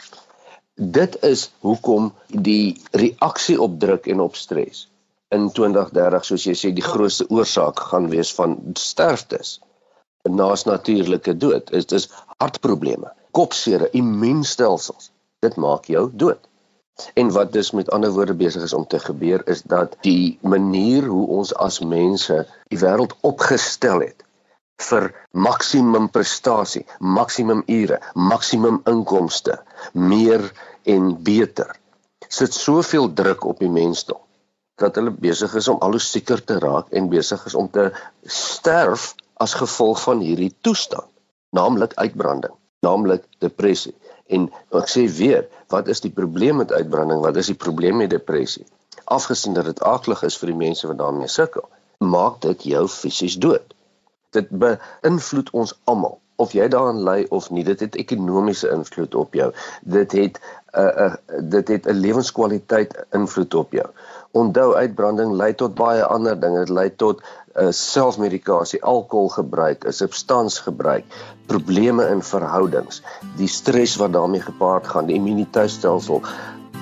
Dit 0.74 1.22
is 1.26 1.50
hoekom 1.60 2.12
die 2.26 2.80
reaksie 2.92 3.60
op 3.60 3.80
druk 3.80 4.06
en 4.06 4.20
op 4.20 4.36
stres 4.36 4.86
in 5.34 5.50
2030 5.54 6.24
soos 6.26 6.44
jy 6.46 6.54
sê 6.58 6.70
die 6.74 6.84
grootste 6.84 7.26
oorsaak 7.30 7.80
gaan 7.90 8.08
wees 8.10 8.32
van 8.34 8.56
sterftes 8.78 9.58
naas 10.28 10.66
natuurlike 10.68 11.36
dood. 11.36 11.70
Dit 11.70 11.92
is 11.96 12.08
hartprobleme 12.42 13.12
kopseer, 13.30 13.86
immuunstelsels. 13.94 15.10
Dit 15.40 15.56
maak 15.56 15.86
jou 15.86 16.10
dood. 16.12 16.42
En 17.14 17.30
wat 17.32 17.52
dus 17.52 17.70
met 17.70 17.90
ander 17.94 18.10
woorde 18.12 18.34
besig 18.34 18.62
is 18.66 18.74
om 18.76 18.86
te 18.86 18.98
gebeur 18.98 19.46
is 19.48 19.62
dat 19.62 19.94
die 20.04 20.38
manier 20.42 21.06
hoe 21.06 21.26
ons 21.38 21.54
as 21.54 21.78
mense 21.80 22.42
die 22.68 22.80
wêreld 22.82 23.14
opgestel 23.20 24.02
het 24.04 24.26
vir 24.80 25.10
maksimum 25.32 26.08
prestasie, 26.08 26.86
maksimum 26.98 27.62
ure, 27.68 28.00
maksimum 28.14 28.80
inkomste, 28.88 29.58
meer 29.92 30.44
en 30.84 31.12
beter. 31.22 31.76
Sit 32.28 32.54
soveel 32.54 33.12
druk 33.12 33.44
op 33.44 33.58
die 33.58 33.72
mensdom 33.72 34.20
dat 34.80 34.96
hulle 34.96 35.12
besig 35.12 35.52
is 35.60 35.68
om 35.68 35.76
al 35.84 35.98
hoe 35.98 36.00
sieker 36.00 36.40
te 36.44 36.56
raak 36.58 36.88
en 36.96 37.10
besig 37.12 37.42
is 37.46 37.54
om 37.54 37.66
te 37.68 37.90
sterf 38.24 39.10
as 39.36 39.58
gevolg 39.60 40.00
van 40.06 40.22
hierdie 40.24 40.54
toestand, 40.64 41.08
naamlik 41.52 41.92
uitbranding 42.00 42.56
naamlik 42.80 43.24
depressie. 43.44 43.94
En 44.30 44.48
ek 44.76 44.88
sê 44.90 45.06
weer, 45.18 45.46
wat 45.72 45.88
is 45.92 46.02
die 46.04 46.12
probleem 46.14 46.60
met 46.62 46.72
uitbranding? 46.72 47.20
Wat 47.24 47.36
is 47.40 47.50
die 47.52 47.58
probleem 47.58 48.00
met 48.00 48.12
depressie? 48.12 48.64
Afgesien 49.10 49.56
dat 49.56 49.68
dit 49.68 49.82
aklig 49.86 50.22
is 50.26 50.38
vir 50.40 50.52
die 50.52 50.60
mense 50.60 50.88
wat 50.88 51.00
daarmee 51.00 51.30
sukkel, 51.30 51.66
maak 52.00 52.40
dit 52.44 52.68
jou 52.72 52.86
fisies 52.88 53.36
dood. 53.42 53.74
Dit 54.36 54.50
beïnvloed 54.62 55.50
ons 55.56 55.74
almal 55.90 56.20
of 56.40 56.54
jy 56.56 56.68
daaraan 56.72 57.02
ly 57.04 57.26
of 57.30 57.50
nie. 57.50 57.64
Dit 57.64 57.84
het 57.84 57.98
ekonomiese 58.00 58.70
invloed 58.72 59.14
op 59.14 59.36
jou. 59.36 59.50
Dit 59.82 60.12
het 60.12 60.40
'n 60.40 60.78
uh, 60.78 60.88
eh, 60.88 60.96
uh, 60.96 61.12
eh, 61.12 61.42
dit 61.54 61.68
het 61.68 61.86
'n 61.86 62.00
lewenskwaliteit 62.06 62.94
invloed 63.12 63.54
op 63.54 63.72
jou. 63.72 63.86
Onthou 64.30 64.74
uitbranding 64.74 65.32
lei 65.32 65.54
tot 65.54 65.74
baie 65.74 66.04
ander 66.04 66.40
dinge. 66.40 66.58
Dit 66.58 66.68
lei 66.68 66.90
tot 66.96 67.22
uh, 67.56 67.70
selfmedikasie 67.70 68.82
alkoholgebruik 68.82 69.84
'n 69.84 69.92
substansgebruik 69.92 71.04
probleme 71.46 72.06
in 72.08 72.22
verhoudings 72.22 73.02
die 73.36 73.48
stres 73.48 73.96
wat 73.96 74.12
daarmee 74.12 74.40
gepaard 74.40 74.86
gaan 74.86 75.06
die 75.06 75.18
immuniteitstelsel 75.18 76.22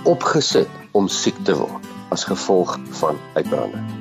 opgesit 0.04 0.68
om 0.92 1.08
siek 1.08 1.44
te 1.44 1.56
word 1.56 1.88
as 2.08 2.24
gevolg 2.24 2.76
van 3.00 3.16
uitbranding 3.34 3.97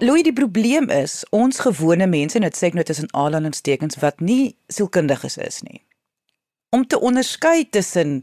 Louis 0.00 0.22
die 0.22 0.32
probleem 0.32 0.86
is 0.94 1.24
ons 1.34 1.58
gewone 1.58 2.06
mense 2.06 2.38
en 2.38 2.44
dit 2.46 2.54
sê 2.54 2.68
ek 2.68 2.76
nou 2.78 2.84
tussen 2.86 3.08
aanhalingstekens 3.18 3.98
wat 3.98 4.20
nie 4.22 4.52
sielkundiges 4.70 5.34
is 5.42 5.58
nie. 5.66 5.80
Om 6.70 6.84
te 6.86 7.00
onderskei 7.02 7.64
tussen 7.74 8.20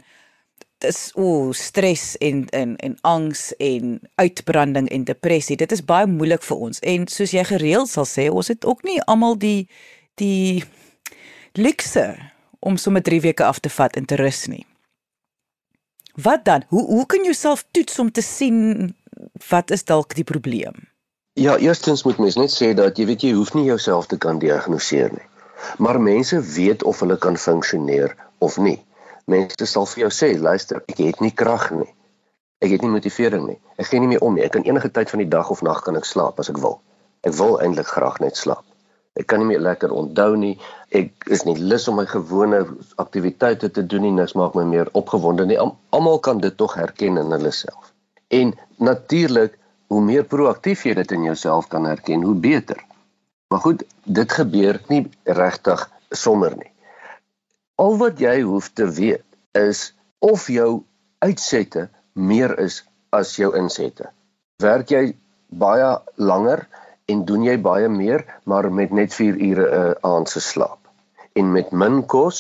dis 0.80 1.02
o 1.20 1.26
oh, 1.26 1.50
stres 1.52 2.14
en 2.24 2.46
en 2.56 2.78
en 2.80 2.96
angs 3.04 3.50
en 3.60 4.00
uitbranding 4.16 4.88
en 4.88 5.04
depressie. 5.04 5.60
Dit 5.60 5.76
is 5.76 5.84
baie 5.84 6.08
moeilik 6.08 6.48
vir 6.48 6.64
ons. 6.70 6.80
En 6.80 7.10
soos 7.12 7.36
jy 7.36 7.44
gereeld 7.52 7.92
sal 7.92 8.08
sê, 8.08 8.30
ons 8.32 8.48
het 8.48 8.64
ook 8.64 8.88
nie 8.88 9.02
almal 9.04 9.36
die 9.36 9.68
die 10.16 10.64
luxe 11.60 12.08
om 12.64 12.80
sommer 12.80 13.04
3 13.04 13.20
weke 13.28 13.44
af 13.44 13.60
te 13.60 13.70
vat 13.70 14.00
en 14.00 14.08
te 14.08 14.16
rus 14.16 14.46
nie. 14.48 14.64
Wat 16.16 16.48
dan? 16.48 16.64
Hoe 16.72 16.88
hoe 16.88 17.06
kan 17.06 17.28
jy 17.28 17.36
self 17.36 17.68
toets 17.76 18.00
om 18.00 18.12
te 18.12 18.24
sien 18.24 18.96
wat 19.52 19.76
is 19.76 19.84
dalk 19.84 20.16
die 20.16 20.24
probleem? 20.24 20.95
Ja, 21.38 21.58
eerstens 21.58 22.04
moet 22.04 22.18
mens 22.18 22.36
net 22.40 22.52
sê 22.54 22.70
dat 22.80 22.96
jy 22.96 23.06
weet 23.10 23.24
jy 23.26 23.30
hoef 23.36 23.50
nie 23.58 23.66
jouself 23.68 24.06
te 24.08 24.16
kan 24.16 24.38
diagnoseer 24.40 25.10
nie. 25.12 25.26
Maar 25.84 25.98
mense 26.00 26.38
weet 26.40 26.84
of 26.88 27.02
hulle 27.04 27.18
kan 27.20 27.36
funksioneer 27.36 28.14
of 28.40 28.56
nie. 28.58 28.78
Mense 29.28 29.68
sal 29.68 29.84
vir 29.92 30.06
jou 30.06 30.12
sê, 30.16 30.30
luister, 30.40 30.80
ek 30.88 31.02
het 31.04 31.20
nie 31.20 31.34
krag 31.36 31.66
nie. 31.76 31.90
Ek 32.64 32.72
het 32.72 32.86
nie 32.86 32.92
motivering 32.94 33.50
nie. 33.50 33.58
Ek 33.76 33.90
gee 33.90 34.00
nie 34.00 34.14
meer 34.14 34.24
om 34.24 34.38
nie. 34.38 34.46
Ek 34.46 34.54
kan 34.56 34.64
enige 34.64 34.94
tyd 34.96 35.12
van 35.12 35.26
die 35.26 35.28
dag 35.34 35.52
of 35.52 35.60
nag 35.68 35.82
kan 35.84 36.00
ek 36.00 36.08
slaap 36.08 36.40
as 36.40 36.54
ek 36.54 36.62
wil. 36.64 36.78
Ek 37.28 37.36
wil 37.36 37.60
eintlik 37.66 37.92
graag 37.92 38.22
net 38.24 38.40
slaap. 38.40 38.64
Ek 39.20 39.28
kan 39.28 39.44
nie 39.44 39.50
meer 39.52 39.66
lekker 39.68 39.92
onthou 39.92 40.40
nie. 40.40 40.54
Ek 40.96 41.28
is 41.36 41.44
nie 41.44 41.58
lus 41.60 41.90
om 41.92 42.00
my 42.00 42.08
gewone 42.14 42.64
aktiwiteite 43.04 43.74
te 43.76 43.84
doen 43.84 44.08
nie. 44.08 44.14
Niks 44.22 44.38
maak 44.40 44.56
my 44.56 44.64
meer 44.72 44.88
opgewonde 44.96 45.50
nie. 45.52 45.60
Almal 45.60 46.24
kan 46.24 46.40
dit 46.40 46.56
tog 46.56 46.80
herken 46.80 47.20
in 47.20 47.36
hulle 47.36 47.52
self. 47.52 47.92
En 48.32 48.56
natuurlik 48.80 49.60
hoe 49.88 50.02
meer 50.02 50.24
proaktief 50.24 50.86
jy 50.86 50.94
dit 50.98 51.12
in 51.12 51.28
jouself 51.28 51.68
kan 51.72 51.86
herken, 51.86 52.24
hoe 52.24 52.36
beter. 52.36 52.80
Maar 53.50 53.60
goed, 53.60 53.84
dit 54.04 54.32
gebeur 54.32 54.82
nie 54.90 55.04
regtig 55.24 55.86
sommer 56.10 56.56
nie. 56.58 56.72
Al 57.82 57.98
wat 58.00 58.20
jy 58.20 58.40
hoef 58.42 58.72
te 58.74 58.88
weet 58.90 59.26
is 59.60 59.92
of 60.20 60.48
jou 60.48 60.84
uitsette 61.20 61.90
meer 62.14 62.56
is 62.60 62.84
as 63.16 63.36
jou 63.36 63.52
insette. 63.58 64.10
Werk 64.64 64.92
jy 64.92 65.16
baie 65.52 65.92
langer 66.16 66.66
en 67.12 67.26
doen 67.26 67.44
jy 67.46 67.58
baie 67.62 67.90
meer 67.92 68.26
maar 68.44 68.72
met 68.72 68.92
net 68.92 69.14
4 69.14 69.38
ure 69.50 69.68
'n 69.68 69.92
uh, 69.92 69.94
aand 70.02 70.30
se 70.30 70.42
slaap 70.42 70.85
en 71.36 71.52
met 71.52 71.72
min 71.72 71.98
kos, 72.12 72.38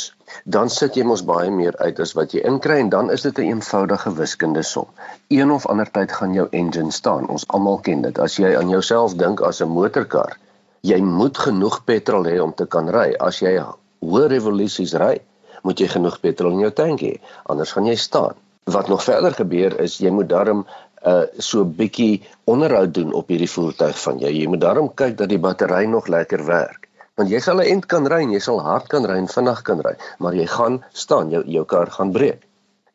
dan 0.55 0.69
sit 0.71 0.95
jy 0.95 1.03
mos 1.07 1.21
baie 1.27 1.49
meer 1.51 1.75
uit 1.83 1.97
as 2.03 2.13
wat 2.15 2.31
jy 2.35 2.43
inkry 2.47 2.77
en 2.79 2.91
dan 2.93 3.09
is 3.15 3.25
dit 3.25 3.39
'n 3.39 3.41
een 3.41 3.49
eenvoudige 3.55 4.11
wiskunde 4.19 4.63
som. 4.63 4.87
Een 5.27 5.51
of 5.51 5.65
ander 5.73 5.89
tyd 5.97 6.11
gaan 6.11 6.33
jou 6.33 6.47
engine 6.51 6.91
staan. 6.91 7.27
Ons 7.27 7.43
almal 7.47 7.79
ken 7.87 8.01
dit. 8.01 8.19
As 8.19 8.37
jy 8.37 8.55
aan 8.55 8.69
jouself 8.69 9.15
dink 9.15 9.41
as 9.41 9.59
'n 9.61 9.67
motorkar, 9.67 10.37
jy 10.81 11.01
moet 11.01 11.37
genoeg 11.37 11.83
petrol 11.83 12.23
hê 12.23 12.39
om 12.39 12.53
te 12.53 12.65
kan 12.65 12.89
ry. 12.89 13.13
As 13.19 13.39
jy 13.39 13.59
hoë 13.99 14.27
revolusies 14.27 14.93
ry, 14.93 15.19
moet 15.63 15.79
jy 15.79 15.87
genoeg 15.87 16.19
petrol 16.19 16.51
in 16.51 16.59
jou 16.59 16.71
tank 16.71 17.01
hê, 17.01 17.19
anders 17.43 17.71
gaan 17.71 17.85
jy 17.85 17.95
staan. 17.95 18.33
Wat 18.63 18.87
nog 18.87 19.03
verder 19.03 19.33
gebeur 19.33 19.79
is 19.79 19.97
jy 19.97 20.09
moet 20.09 20.29
darm 20.29 20.65
uh 21.05 21.25
so 21.37 21.63
'n 21.63 21.75
bietjie 21.75 22.23
onderhoud 22.45 22.93
doen 22.93 23.13
op 23.13 23.27
hierdie 23.27 23.51
voertuig 23.51 23.99
van 23.99 24.17
jou. 24.19 24.31
Jy 24.31 24.47
moet 24.47 24.61
darm 24.61 24.93
kyk 24.93 25.17
dat 25.17 25.29
die 25.29 25.39
battery 25.39 25.85
nog 25.85 26.07
lekker 26.07 26.45
werk 26.45 26.84
want 27.15 27.31
jy 27.31 27.39
sal 27.39 27.61
'n 27.61 27.69
end 27.73 27.85
kan 27.91 28.07
ry, 28.11 28.23
jy 28.33 28.39
sal 28.39 28.59
hard 28.61 28.87
kan 28.91 29.05
ry 29.05 29.17
en 29.17 29.27
vinnig 29.27 29.61
kan 29.63 29.81
ry, 29.81 29.95
maar 30.19 30.35
jy 30.35 30.47
gaan 30.47 30.83
staan, 30.93 31.31
jou 31.31 31.43
jou 31.47 31.65
kar 31.65 31.91
gaan 31.91 32.11
breek. 32.11 32.43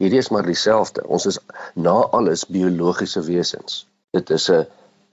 Hierdie 0.01 0.19
is 0.19 0.31
maar 0.31 0.47
dieselfde. 0.47 1.05
Ons 1.07 1.27
is 1.27 1.39
na 1.75 1.97
alles 2.17 2.47
biologiese 2.49 3.21
wesens. 3.23 3.87
Dit 4.13 4.31
is 4.31 4.49
'n 4.51 4.67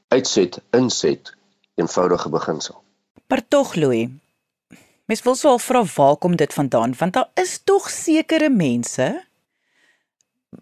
uitset 0.08 0.60
inset 0.72 1.34
eenvoudige 1.76 2.30
beginsel. 2.30 2.84
Maar 3.28 3.42
tog 3.48 3.76
Louis, 3.76 4.10
mens 5.06 5.24
wil 5.24 5.36
sou 5.36 5.60
vra 5.60 5.84
waar 5.96 6.16
kom 6.16 6.36
dit 6.36 6.54
vandaan? 6.54 6.96
Want 6.98 7.14
daar 7.14 7.30
is 7.34 7.60
tog 7.64 7.90
sekere 7.90 8.50
mense 8.50 9.26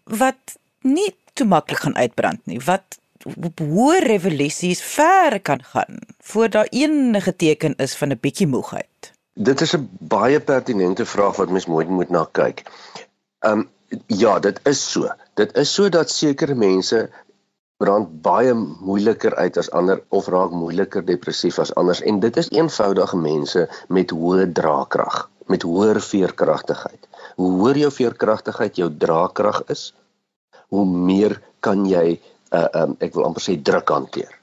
wat 0.04 0.58
nie 0.82 1.16
te 1.34 1.46
maklik 1.46 1.80
gaan 1.80 1.96
uitbrand 1.96 2.46
nie, 2.46 2.60
wat 2.60 3.00
hoë 3.24 4.00
revolusies 4.05 4.81
ver 4.81 5.39
kan 5.41 5.63
gaan 5.63 6.00
voor 6.24 6.50
daar 6.50 6.67
enige 6.72 7.36
teken 7.36 7.75
is 7.75 7.95
van 7.95 8.12
'n 8.12 8.19
bietjie 8.22 8.48
moegheid? 8.48 9.13
Dit 9.34 9.62
is 9.62 9.75
'n 9.75 9.89
baie 10.00 10.39
pertinente 10.39 11.05
vraag 11.05 11.36
wat 11.36 11.50
mens 11.50 11.65
mooi 11.65 11.86
moet 11.86 12.10
na 12.10 12.27
kyk. 12.31 12.63
Um, 13.39 13.69
ja, 14.07 14.39
dit 14.39 14.60
is 14.63 14.91
so. 14.91 15.10
Dit 15.34 15.57
is 15.57 15.74
so 15.74 15.89
dat 15.89 16.10
sekere 16.10 16.55
mense 16.55 17.10
brand 17.77 18.22
baie 18.22 18.53
moeiliker 18.53 19.36
uit 19.36 19.57
as 19.57 19.72
ander 19.72 20.03
of 20.10 20.27
raak 20.27 20.51
moeiliker 20.51 21.05
depressief 21.05 21.60
as 21.60 21.74
anders 21.75 22.01
en 22.01 22.19
dit 22.19 22.38
is 22.38 22.50
eenvoudig 22.50 23.13
mense 23.13 23.69
met 23.88 24.10
hoë 24.15 24.51
draagkrag, 24.51 25.29
met 25.51 25.62
hoër 25.62 26.01
veerkragtigheid. 26.01 27.07
Hoe 27.36 27.51
hoër 27.60 27.77
jou 27.77 27.91
veerkragtigheid, 27.91 28.75
jou 28.75 28.89
draagkrag 28.98 29.63
is, 29.67 29.93
hoe 30.67 30.86
meer 30.86 31.41
kan 31.60 31.84
jy 31.86 32.19
uh 32.59 32.67
um 32.81 32.97
ek 33.07 33.15
wil 33.17 33.27
amper 33.29 33.45
sê 33.45 33.57
druk 33.69 33.93
hanteer. 33.95 34.33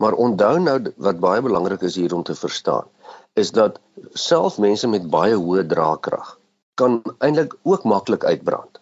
Maar 0.00 0.16
onthou 0.26 0.54
nou 0.64 0.78
wat 0.96 1.20
baie 1.20 1.44
belangrik 1.44 1.82
is 1.88 1.96
hier 2.00 2.14
om 2.16 2.24
te 2.24 2.34
verstaan, 2.34 2.88
is 3.34 3.52
dat 3.52 3.80
selfs 4.14 4.56
mense 4.56 4.88
met 4.88 5.10
baie 5.10 5.36
hoë 5.36 5.66
draagkrag 5.74 6.36
kan 6.80 7.02
eintlik 7.18 7.54
ook 7.62 7.82
maklik 7.84 8.24
uitbrand. 8.24 8.80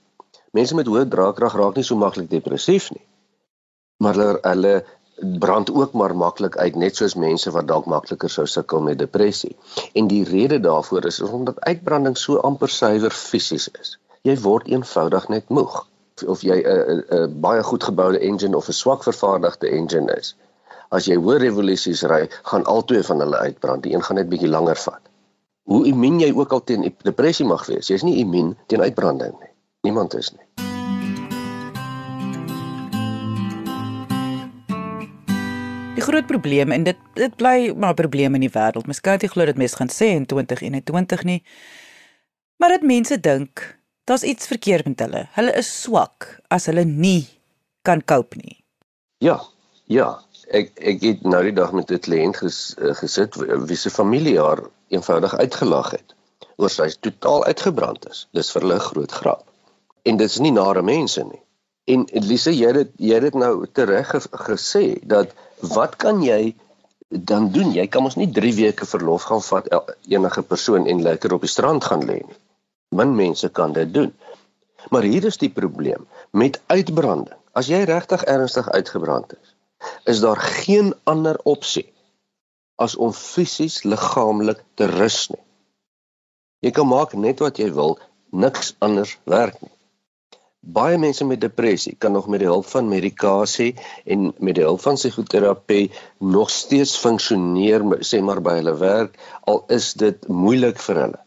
Mense 0.54 0.74
met 0.78 0.86
hoë 0.86 1.08
draagkrag 1.10 1.56
raak 1.58 1.76
nie 1.76 1.86
so 1.86 1.98
maklik 1.98 2.30
depressief 2.30 2.92
nie 2.94 3.08
maar 3.98 4.14
hulle 4.14 4.38
hulle 4.42 4.84
brand 5.42 5.70
ook 5.74 5.92
maar 5.92 6.16
maklik 6.16 6.56
uit 6.56 6.76
net 6.76 6.96
soos 6.96 7.14
mense 7.18 7.50
wat 7.50 7.66
dalk 7.66 7.86
makliker 7.90 8.30
sou 8.30 8.46
sukkel 8.46 8.80
met 8.80 8.98
depressie. 8.98 9.56
En 9.98 10.06
die 10.06 10.22
rede 10.24 10.60
daarvoor 10.60 11.04
is, 11.10 11.18
is 11.20 11.30
omdat 11.38 11.60
uitbranding 11.60 12.16
so 12.16 12.38
amper 12.46 12.70
suiwer 12.70 13.10
fisies 13.10 13.66
is. 13.80 13.96
Jy 14.22 14.36
word 14.44 14.70
eenvoudig 14.70 15.28
net 15.28 15.48
moeg 15.48 15.80
of 16.24 16.42
jy 16.42 16.58
'n 16.62 17.04
'n 17.10 17.40
baie 17.40 17.62
goed 17.62 17.84
geboude 17.84 18.18
engine 18.18 18.56
of 18.56 18.68
'n 18.68 18.72
swak 18.72 19.02
vervaardigde 19.02 19.68
engine 19.70 20.16
is. 20.16 20.36
As 20.90 21.04
jy 21.04 21.16
hoë 21.16 21.38
revolusies 21.38 22.02
ry, 22.02 22.28
gaan 22.42 22.64
albei 22.64 23.02
van 23.02 23.20
hulle 23.20 23.38
uitbrand. 23.38 23.82
Die 23.82 23.94
een 23.94 24.02
gaan 24.02 24.16
net 24.16 24.28
bietjie 24.28 24.48
langer 24.48 24.76
vat. 24.76 25.02
Hoe 25.62 25.86
immuun 25.86 26.20
jy 26.20 26.32
ook 26.32 26.52
al 26.52 26.64
teen 26.64 26.94
depressie 27.02 27.46
mag 27.46 27.66
wees, 27.66 27.88
jy's 27.88 28.02
nie 28.02 28.16
immuun 28.22 28.56
teen 28.66 28.80
uitbranding 28.80 29.34
nie. 29.40 29.52
Niemand 29.82 30.14
is 30.14 30.32
nie. 30.32 30.46
Die 35.98 36.06
groot 36.06 36.26
probleem 36.26 36.70
en 36.70 36.84
dit 36.86 36.96
dit 37.14 37.36
bly 37.36 37.74
maar 37.76 37.90
'n 37.90 38.00
probleem 38.00 38.34
in 38.34 38.40
die 38.40 38.54
wêreld. 38.54 38.86
Mens 38.86 39.00
kan 39.00 39.18
nie 39.20 39.28
glo 39.28 39.44
dat 39.44 39.56
mense 39.56 39.76
gaan 39.76 39.90
sê 39.90 40.14
in 40.14 40.26
2021 40.26 41.24
nie. 41.24 41.42
Maar 42.56 42.68
dit 42.68 42.82
mense 42.82 43.20
dink 43.20 43.77
daar's 44.08 44.24
iets 44.24 44.48
verkeerd 44.48 44.88
met 44.88 45.02
hulle. 45.04 45.26
Hulle 45.36 45.52
is 45.60 45.68
swak 45.82 46.28
as 46.54 46.68
hulle 46.70 46.84
nie 46.88 47.28
kan 47.88 48.04
cope 48.04 48.40
nie. 48.40 48.56
Ja, 49.24 49.40
ja. 49.84 50.08
Ek 50.48 50.70
ek 50.80 51.02
het 51.04 51.26
nou 51.28 51.42
die 51.44 51.56
dag 51.56 51.74
met 51.76 51.90
'n 51.92 52.00
kliënt 52.06 52.38
ges, 52.40 52.74
uh, 52.78 52.94
gesit 52.96 53.36
wie 53.68 53.76
se 53.76 53.90
familie 53.90 54.38
haar 54.40 54.62
eenvoudig 54.88 55.34
uitgelag 55.36 55.90
het 55.90 56.14
oor 56.56 56.72
sy 56.72 56.88
totaal 57.00 57.44
uitgebrand 57.44 58.08
is. 58.10 58.26
Dis 58.32 58.50
vir 58.52 58.62
hulle 58.62 58.78
'n 58.78 58.88
groot 58.90 59.12
grap. 59.12 59.44
En 60.02 60.16
dit 60.16 60.30
is 60.30 60.38
nie 60.38 60.52
nare 60.52 60.82
mense 60.82 61.24
nie. 61.24 61.42
En 61.84 62.06
Elise, 62.12 62.52
jy 62.56 62.72
het 62.76 62.90
jy 62.96 63.14
het 63.14 63.22
dit 63.22 63.34
nou 63.34 63.66
tereg 63.72 64.08
gesê 64.48 64.98
dat 65.02 65.28
wat 65.60 65.96
kan 65.96 66.22
jy 66.22 66.54
dan 67.08 67.52
doen? 67.52 67.72
Jy 67.72 67.86
kan 67.86 68.02
mos 68.02 68.16
nie 68.16 68.32
3 68.32 68.54
weke 68.54 68.86
verlof 68.86 69.22
gaan 69.22 69.42
vat 69.42 69.68
enige 70.08 70.42
persoon 70.42 70.86
en 70.86 71.02
lekker 71.02 71.32
op 71.32 71.40
die 71.40 71.54
strand 71.56 71.84
gaan 71.84 72.04
lê 72.04 72.20
nie. 72.24 72.38
Min 72.88 73.14
mense 73.14 73.48
kan 73.48 73.72
dit 73.72 73.94
doen. 73.94 74.14
Maar 74.90 75.02
hier 75.02 75.24
is 75.24 75.36
die 75.36 75.50
probleem 75.50 76.06
met 76.30 76.60
uitbranding. 76.66 77.36
As 77.52 77.68
jy 77.68 77.82
regtig 77.88 78.22
ernstig 78.24 78.68
uitgebrand 78.70 79.34
is, 79.34 79.54
is 80.04 80.20
daar 80.20 80.38
geen 80.38 80.92
ander 81.04 81.38
opsie 81.44 81.88
as 82.78 82.94
om 82.96 83.12
fisies 83.12 83.82
liggaamlik 83.82 84.62
te 84.78 84.86
rus 84.86 85.26
nie. 85.32 85.42
Jy 86.62 86.70
kan 86.74 86.88
maak 86.90 87.14
net 87.14 87.42
wat 87.42 87.58
jy 87.58 87.68
wil, 87.74 87.98
niks 88.30 88.74
anders 88.84 89.16
werk 89.26 89.58
nie. 89.62 89.74
Baie 90.58 90.98
mense 90.98 91.24
met 91.24 91.40
depressie 91.40 91.94
kan 91.98 92.12
nog 92.12 92.26
met 92.28 92.42
die 92.42 92.50
hulp 92.50 92.66
van 92.70 92.90
medikasie 92.90 93.72
en 94.04 94.32
met 94.38 94.58
die 94.58 94.66
hulp 94.66 94.82
van 94.84 94.98
psigoterapie 94.98 95.90
nog 96.18 96.50
steeds 96.50 96.96
funksioneer 96.98 97.86
sê 98.06 98.20
maar 98.22 98.42
by 98.44 98.58
hulle 98.58 98.74
werk 98.78 99.18
al 99.50 99.62
is 99.74 99.92
dit 100.02 100.28
moeilik 100.28 100.82
vir 100.86 101.02
hulle 101.04 101.22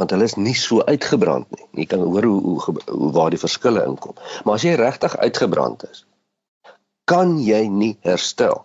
want 0.00 0.14
hulle 0.14 0.24
is 0.24 0.36
nie 0.40 0.56
so 0.56 0.80
uitgebrand 0.88 1.50
nie. 1.52 1.66
Jy 1.82 1.86
kan 1.92 2.04
hoor 2.04 2.24
hoe 2.24 2.40
hoe, 2.40 2.76
hoe 2.88 3.12
waar 3.12 3.30
die 3.30 3.40
verskille 3.40 3.84
inkom. 3.84 4.16
Maar 4.44 4.56
as 4.56 4.64
jy 4.64 4.74
regtig 4.80 5.16
uitgebrand 5.20 5.84
is, 5.90 6.04
kan 7.04 7.36
jy 7.38 7.66
nie 7.68 7.94
herstel 8.06 8.64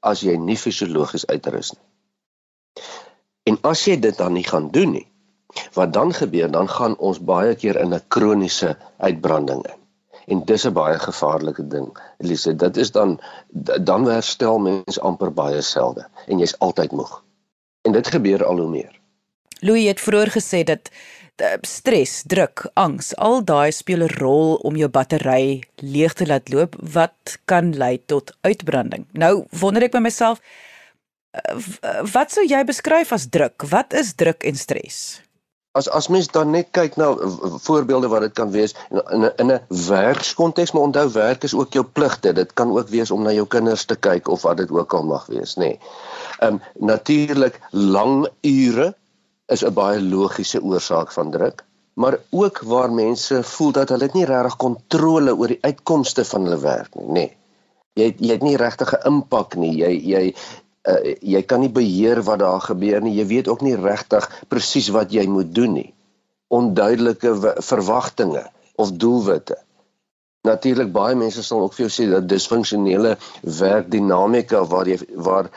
as 0.00 0.22
jy 0.22 0.36
nie 0.38 0.58
fisiologies 0.58 1.26
uitrus 1.26 1.74
nie. 1.74 1.86
En 3.50 3.58
as 3.66 3.82
jy 3.86 3.98
dit 3.98 4.16
dan 4.16 4.38
nie 4.38 4.46
gaan 4.46 4.70
doen 4.70 4.94
nie, 4.94 5.06
Wat 5.72 5.92
dan 5.92 6.12
gebeur, 6.14 6.50
dan 6.50 6.68
gaan 6.68 6.96
ons 6.96 7.20
baie 7.20 7.54
keer 7.54 7.76
in 7.76 7.94
'n 7.94 8.06
kroniese 8.08 8.76
uitbranding 8.96 9.62
in. 9.72 9.80
En 10.26 10.44
dis 10.44 10.64
'n 10.66 10.72
baie 10.72 10.98
gevaarlike 10.98 11.66
ding. 11.68 11.88
Elise, 12.18 12.56
dit 12.56 12.76
is 12.76 12.90
dan 12.90 13.20
dan 13.90 14.08
herstel 14.08 14.58
mens 14.58 15.00
amper 15.00 15.32
baie 15.32 15.60
selde 15.60 16.08
en 16.26 16.38
jy's 16.38 16.58
altyd 16.58 16.92
moeg. 16.92 17.24
En 17.82 17.92
dit 17.92 18.06
gebeur 18.08 18.44
al 18.44 18.58
hoe 18.58 18.68
meer. 18.68 19.00
Louis 19.62 19.86
het 19.88 20.02
vroeër 20.02 20.32
gesê 20.34 20.62
dat 20.66 20.90
stres, 21.66 22.22
druk, 22.28 22.66
angs, 22.78 23.14
al 23.16 23.40
daai 23.44 23.72
speel 23.72 24.04
'n 24.04 24.14
rol 24.18 24.54
om 24.68 24.76
jou 24.76 24.88
battery 24.88 25.62
leeg 25.80 26.12
te 26.12 26.26
laat 26.26 26.52
loop 26.52 26.76
wat 26.78 27.38
kan 27.44 27.72
lei 27.76 27.98
tot 28.06 28.34
uitbranding. 28.42 29.06
Nou 29.12 29.46
wonder 29.50 29.82
ek 29.82 29.92
by 29.92 29.98
myself 29.98 30.38
wat 32.12 32.30
sou 32.30 32.44
jy 32.44 32.64
beskryf 32.64 33.12
as 33.12 33.28
druk? 33.30 33.62
Wat 33.62 33.92
is 33.92 34.14
druk 34.14 34.44
en 34.44 34.56
stres? 34.56 35.22
as 35.72 35.88
as 35.88 36.08
mens 36.12 36.28
dan 36.28 36.50
net 36.52 36.68
kyk 36.76 36.96
na 37.00 37.12
voorbeelde 37.64 38.08
wat 38.12 38.24
dit 38.26 38.34
kan 38.36 38.50
wees 38.52 38.74
in 38.92 39.24
in 39.40 39.52
'n 39.52 39.60
werkskonteks 39.88 40.72
maar 40.72 40.82
onthou 40.88 41.08
werk 41.12 41.44
is 41.48 41.54
ook 41.54 41.72
jou 41.72 41.84
pligte 41.84 42.32
dit 42.32 42.52
kan 42.52 42.76
ook 42.76 42.88
wees 42.88 43.10
om 43.10 43.22
na 43.22 43.32
jou 43.32 43.46
kinders 43.46 43.84
te 43.84 43.96
kyk 43.96 44.28
of 44.28 44.42
wat 44.42 44.56
dit 44.56 44.70
ook 44.70 44.94
al 44.94 45.02
mag 45.02 45.26
wees 45.26 45.56
nê. 45.56 45.60
Nee. 45.60 45.78
Ehm 46.40 46.52
um, 46.52 46.60
natuurlik 46.74 47.60
lang 47.70 48.28
ure 48.40 48.94
is 49.52 49.64
'n 49.64 49.74
baie 49.74 50.00
logiese 50.00 50.62
oorsaak 50.62 51.12
van 51.12 51.30
druk 51.30 51.64
maar 51.94 52.18
ook 52.30 52.60
waar 52.60 52.92
mense 52.92 53.42
voel 53.42 53.72
dat 53.72 53.88
hulle 53.88 54.08
nie 54.12 54.24
regtig 54.24 54.56
kontrole 54.56 55.36
oor 55.36 55.52
die 55.52 55.60
uitkomste 55.60 56.24
van 56.24 56.46
hulle 56.48 56.60
werk 56.60 56.94
nie 56.94 57.06
nê. 57.06 57.12
Nee. 57.12 57.36
Jy 57.92 58.06
jy 58.24 58.32
het 58.32 58.44
nie 58.46 58.56
regtig 58.56 58.92
'n 58.96 59.08
impak 59.08 59.56
nie. 59.56 59.72
Jy 59.76 59.92
jy 60.12 60.22
uh, 60.88 61.14
jy 61.20 61.42
kan 61.42 61.60
nie 61.60 61.72
beheer 61.72 62.22
wat 62.22 62.38
daar 62.38 62.60
gebeur 62.60 63.02
nie. 63.02 63.16
Jy 63.18 63.26
weet 63.26 63.48
ook 63.48 63.60
nie 63.60 63.76
regtig 63.76 64.30
presies 64.48 64.88
wat 64.88 65.12
jy 65.12 65.26
moet 65.26 65.54
doen 65.54 65.72
nie. 65.72 65.92
Onduidelike 66.48 67.36
verwagtinge 67.60 68.46
of 68.76 68.92
doelwitte. 68.92 69.56
Natuurlik 70.42 70.92
baie 70.92 71.14
mense 71.14 71.42
sal 71.42 71.60
ook 71.60 71.74
vir 71.74 71.86
jou 71.86 71.92
sê 71.92 72.08
dat 72.10 72.28
disfunksionele 72.28 73.16
werkdinamika 73.42 74.64
waar 74.64 74.88
jy 74.88 74.98
waar 75.14 75.50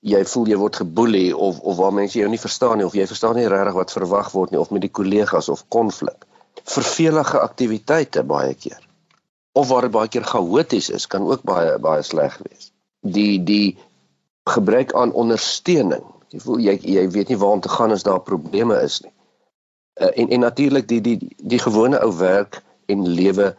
jy 0.00 0.20
voel 0.24 0.48
jy 0.48 0.56
word 0.60 0.78
geboelie 0.80 1.30
of 1.36 1.60
of 1.60 1.76
waar 1.76 1.92
mense 1.92 2.18
jou 2.18 2.28
nie 2.28 2.40
verstaan 2.40 2.80
nie 2.80 2.86
of 2.88 2.96
jy 2.96 3.06
verstaan 3.06 3.36
nie 3.36 3.48
regtig 3.48 3.76
wat 3.76 3.92
verwag 3.92 4.30
word 4.32 4.52
nie 4.52 4.60
of 4.60 4.70
met 4.72 4.84
die 4.86 4.92
kollegas 4.92 5.50
of 5.52 5.66
konflik. 5.68 6.24
Vervelige 6.64 7.40
aktiwiteite 7.40 8.24
baie 8.24 8.54
keer. 8.54 8.80
Of 9.52 9.68
waar 9.68 9.88
dit 9.88 9.94
baie 9.94 10.08
keer 10.08 10.24
chaoties 10.24 10.90
is, 10.90 11.06
kan 11.06 11.26
ook 11.28 11.44
baie 11.44 11.76
baie 11.78 12.02
sleg 12.02 12.38
wees. 12.46 12.72
Die 13.04 13.42
die 13.44 13.76
gebrek 14.48 14.94
aan 14.96 15.12
ondersteuning. 15.12 16.04
Jy 16.32 16.40
voel 16.40 16.60
jy 16.64 16.78
jy 16.80 17.06
weet 17.12 17.28
nie 17.28 17.40
waar 17.40 17.58
om 17.58 17.64
te 17.64 17.72
gaan 17.72 17.92
as 17.92 18.06
daar 18.06 18.22
probleme 18.24 18.80
is 18.80 19.00
nie. 19.04 19.12
Uh, 20.00 20.08
en 20.16 20.30
en 20.32 20.40
natuurlik 20.40 20.88
die 20.88 21.00
die 21.04 21.18
die 21.36 21.60
gewone 21.60 22.00
ou 22.00 22.12
werk 22.16 22.62
en 22.88 23.04
lewe 23.04 23.52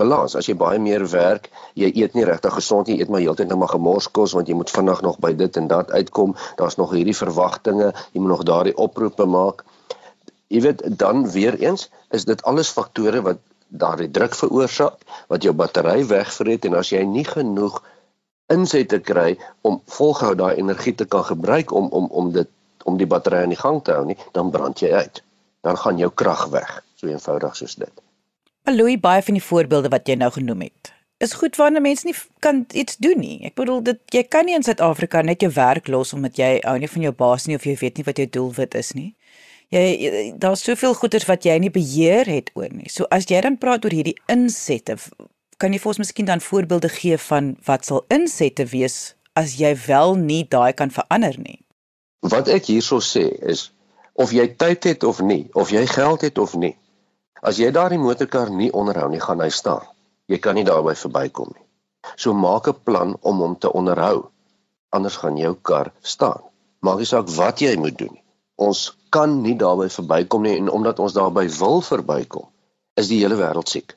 balans. 0.00 0.34
As 0.38 0.48
jy 0.48 0.56
baie 0.58 0.78
meer 0.82 1.04
werk, 1.10 1.50
jy 1.78 1.90
eet 1.94 2.14
nie 2.14 2.26
regtig 2.28 2.54
gesond 2.58 2.90
nie, 2.90 2.98
eet 3.00 3.12
maar 3.12 3.22
heeltyd 3.22 3.50
net 3.50 3.60
maar 3.60 3.72
gemors 3.74 4.10
kos 4.10 4.34
want 4.36 4.50
jy 4.50 4.56
moet 4.58 4.70
vinnig 4.70 5.00
nog 5.06 5.18
by 5.22 5.32
dit 5.38 5.56
en 5.60 5.70
dat 5.70 5.90
uitkom. 5.90 6.36
Daar's 6.58 6.78
nog 6.80 6.94
hierdie 6.96 7.16
verwagtinge, 7.16 7.92
jy 8.12 8.20
moet 8.22 8.34
nog 8.36 8.46
daardie 8.48 8.76
oproepe 8.76 9.26
maak. 9.26 9.64
Jy 10.52 10.60
weet 10.68 10.84
dan 10.98 11.26
weer 11.30 11.58
eens 11.58 11.88
is 12.14 12.26
dit 12.28 12.42
alles 12.42 12.70
faktore 12.70 13.22
wat 13.26 13.42
daardie 13.68 14.10
druk 14.10 14.36
veroorsaak, 14.38 15.00
wat 15.28 15.42
jou 15.42 15.54
battery 15.56 16.04
wegvreet 16.06 16.68
en 16.68 16.78
as 16.78 16.92
jy 16.92 17.02
nie 17.08 17.26
genoeg 17.26 17.80
inset 18.52 18.90
te 18.92 19.00
kry 19.00 19.34
om 19.64 19.80
volgehou 19.96 20.34
daai 20.38 20.60
energie 20.60 20.94
te 20.94 21.08
kan 21.08 21.24
gebruik 21.24 21.72
om 21.72 21.88
om 21.90 22.10
om 22.10 22.30
dit 22.32 22.50
om 22.84 22.98
die 23.00 23.08
battery 23.08 23.42
aan 23.42 23.54
die 23.54 23.60
gang 23.60 23.80
te 23.84 23.96
hou 23.96 24.04
nie, 24.04 24.18
dan 24.36 24.50
brand 24.52 24.82
jy 24.84 24.92
uit. 24.92 25.22
Dan 25.64 25.78
gaan 25.80 25.98
jou 25.98 26.10
krag 26.12 26.46
weg, 26.52 26.82
so 27.00 27.08
eenvoudig 27.08 27.56
soos 27.56 27.78
dit. 27.80 28.03
Aloy 28.64 28.96
baie 28.96 29.20
van 29.22 29.36
die 29.36 29.44
voorbeelde 29.44 29.90
wat 29.92 30.06
jy 30.08 30.14
nou 30.16 30.30
genoem 30.32 30.62
het. 30.64 30.90
Is 31.20 31.34
goed 31.36 31.56
wanneer 31.60 31.82
mense 31.84 32.06
nie 32.08 32.14
kan 32.40 32.62
iets 32.72 32.96
doen 32.96 33.18
nie. 33.20 33.36
Ek 33.44 33.58
bedoel 33.60 33.82
dit 33.84 33.98
jy 34.16 34.22
kan 34.24 34.46
nie 34.48 34.54
in 34.56 34.64
Suid-Afrika 34.64 35.20
net 35.20 35.44
jou 35.44 35.50
werk 35.52 35.88
los 35.92 36.14
omdat 36.16 36.38
jy 36.40 36.48
hou 36.62 36.72
nie 36.80 36.88
van 36.88 37.04
jou 37.04 37.12
baas 37.18 37.44
nie 37.44 37.58
of 37.58 37.66
jy 37.68 37.74
weet 37.80 38.00
nie 38.00 38.04
wat 38.06 38.22
jou 38.22 38.26
doelwit 38.36 38.76
is 38.80 38.94
nie. 38.96 39.10
Jy 39.74 40.32
daar's 40.40 40.64
soveel 40.64 40.96
goeders 40.96 41.28
wat 41.28 41.44
jy 41.44 41.58
nie 41.60 41.72
beheer 41.74 42.28
het 42.30 42.48
oor 42.56 42.72
nie. 42.72 42.88
So 42.88 43.04
as 43.12 43.28
jy 43.28 43.42
dan 43.44 43.58
praat 43.60 43.84
oor 43.84 43.92
hierdie 43.92 44.16
insette, 44.32 44.96
kan 45.60 45.76
jy 45.76 45.80
vir 45.82 45.92
ons 45.92 46.00
miskien 46.00 46.30
dan 46.30 46.40
voorbeelde 46.40 46.88
gee 46.94 47.18
van 47.26 47.52
wat 47.68 47.84
sal 47.84 48.06
insette 48.16 48.64
wees 48.72 49.12
as 49.36 49.58
jy 49.60 49.74
wel 49.84 50.16
nie 50.16 50.40
daai 50.48 50.72
kan 50.72 50.94
verander 50.94 51.36
nie? 51.36 51.60
Wat 52.24 52.48
ek 52.48 52.72
hierso 52.72 53.02
sê 53.04 53.26
is 53.44 53.68
of 54.16 54.32
jy 54.32 54.48
tyd 54.56 54.88
het 54.88 55.04
of 55.04 55.20
nie, 55.20 55.50
of 55.52 55.68
jy 55.74 55.84
geld 55.90 56.24
het 56.24 56.40
of 56.40 56.56
nie. 56.56 56.72
As 57.44 57.58
jy 57.60 57.68
daardie 57.76 58.00
motorkar 58.00 58.48
nie 58.48 58.70
onderhou 58.72 59.10
nie, 59.12 59.20
gaan 59.20 59.42
hy 59.44 59.50
staan. 59.52 59.84
Jy 60.32 60.38
kan 60.40 60.56
nie 60.56 60.64
daarby 60.64 60.94
verbykom 60.96 61.50
nie. 61.52 61.64
So 62.16 62.32
maak 62.32 62.68
'n 62.68 62.80
plan 62.88 63.16
om 63.20 63.42
hom 63.44 63.56
te 63.58 63.72
onderhou. 63.80 64.30
Anders 64.96 65.16
gaan 65.20 65.36
jou 65.36 65.54
kar 65.54 65.92
staan. 66.00 66.40
Maak 66.80 66.98
nie 66.98 67.10
saak 67.10 67.28
wat 67.36 67.60
jy 67.60 67.76
moet 67.76 67.98
doen 67.98 68.12
nie. 68.12 68.24
Ons 68.56 68.96
kan 69.10 69.42
nie 69.42 69.56
daarby 69.60 69.88
verbykom 69.90 70.42
nie 70.42 70.56
en 70.56 70.70
omdat 70.70 70.98
ons 70.98 71.12
daarby 71.12 71.48
wil 71.58 71.82
verbykom, 71.82 72.48
is 72.96 73.08
die 73.08 73.20
hele 73.20 73.36
wêreld 73.36 73.68
siek. 73.68 73.96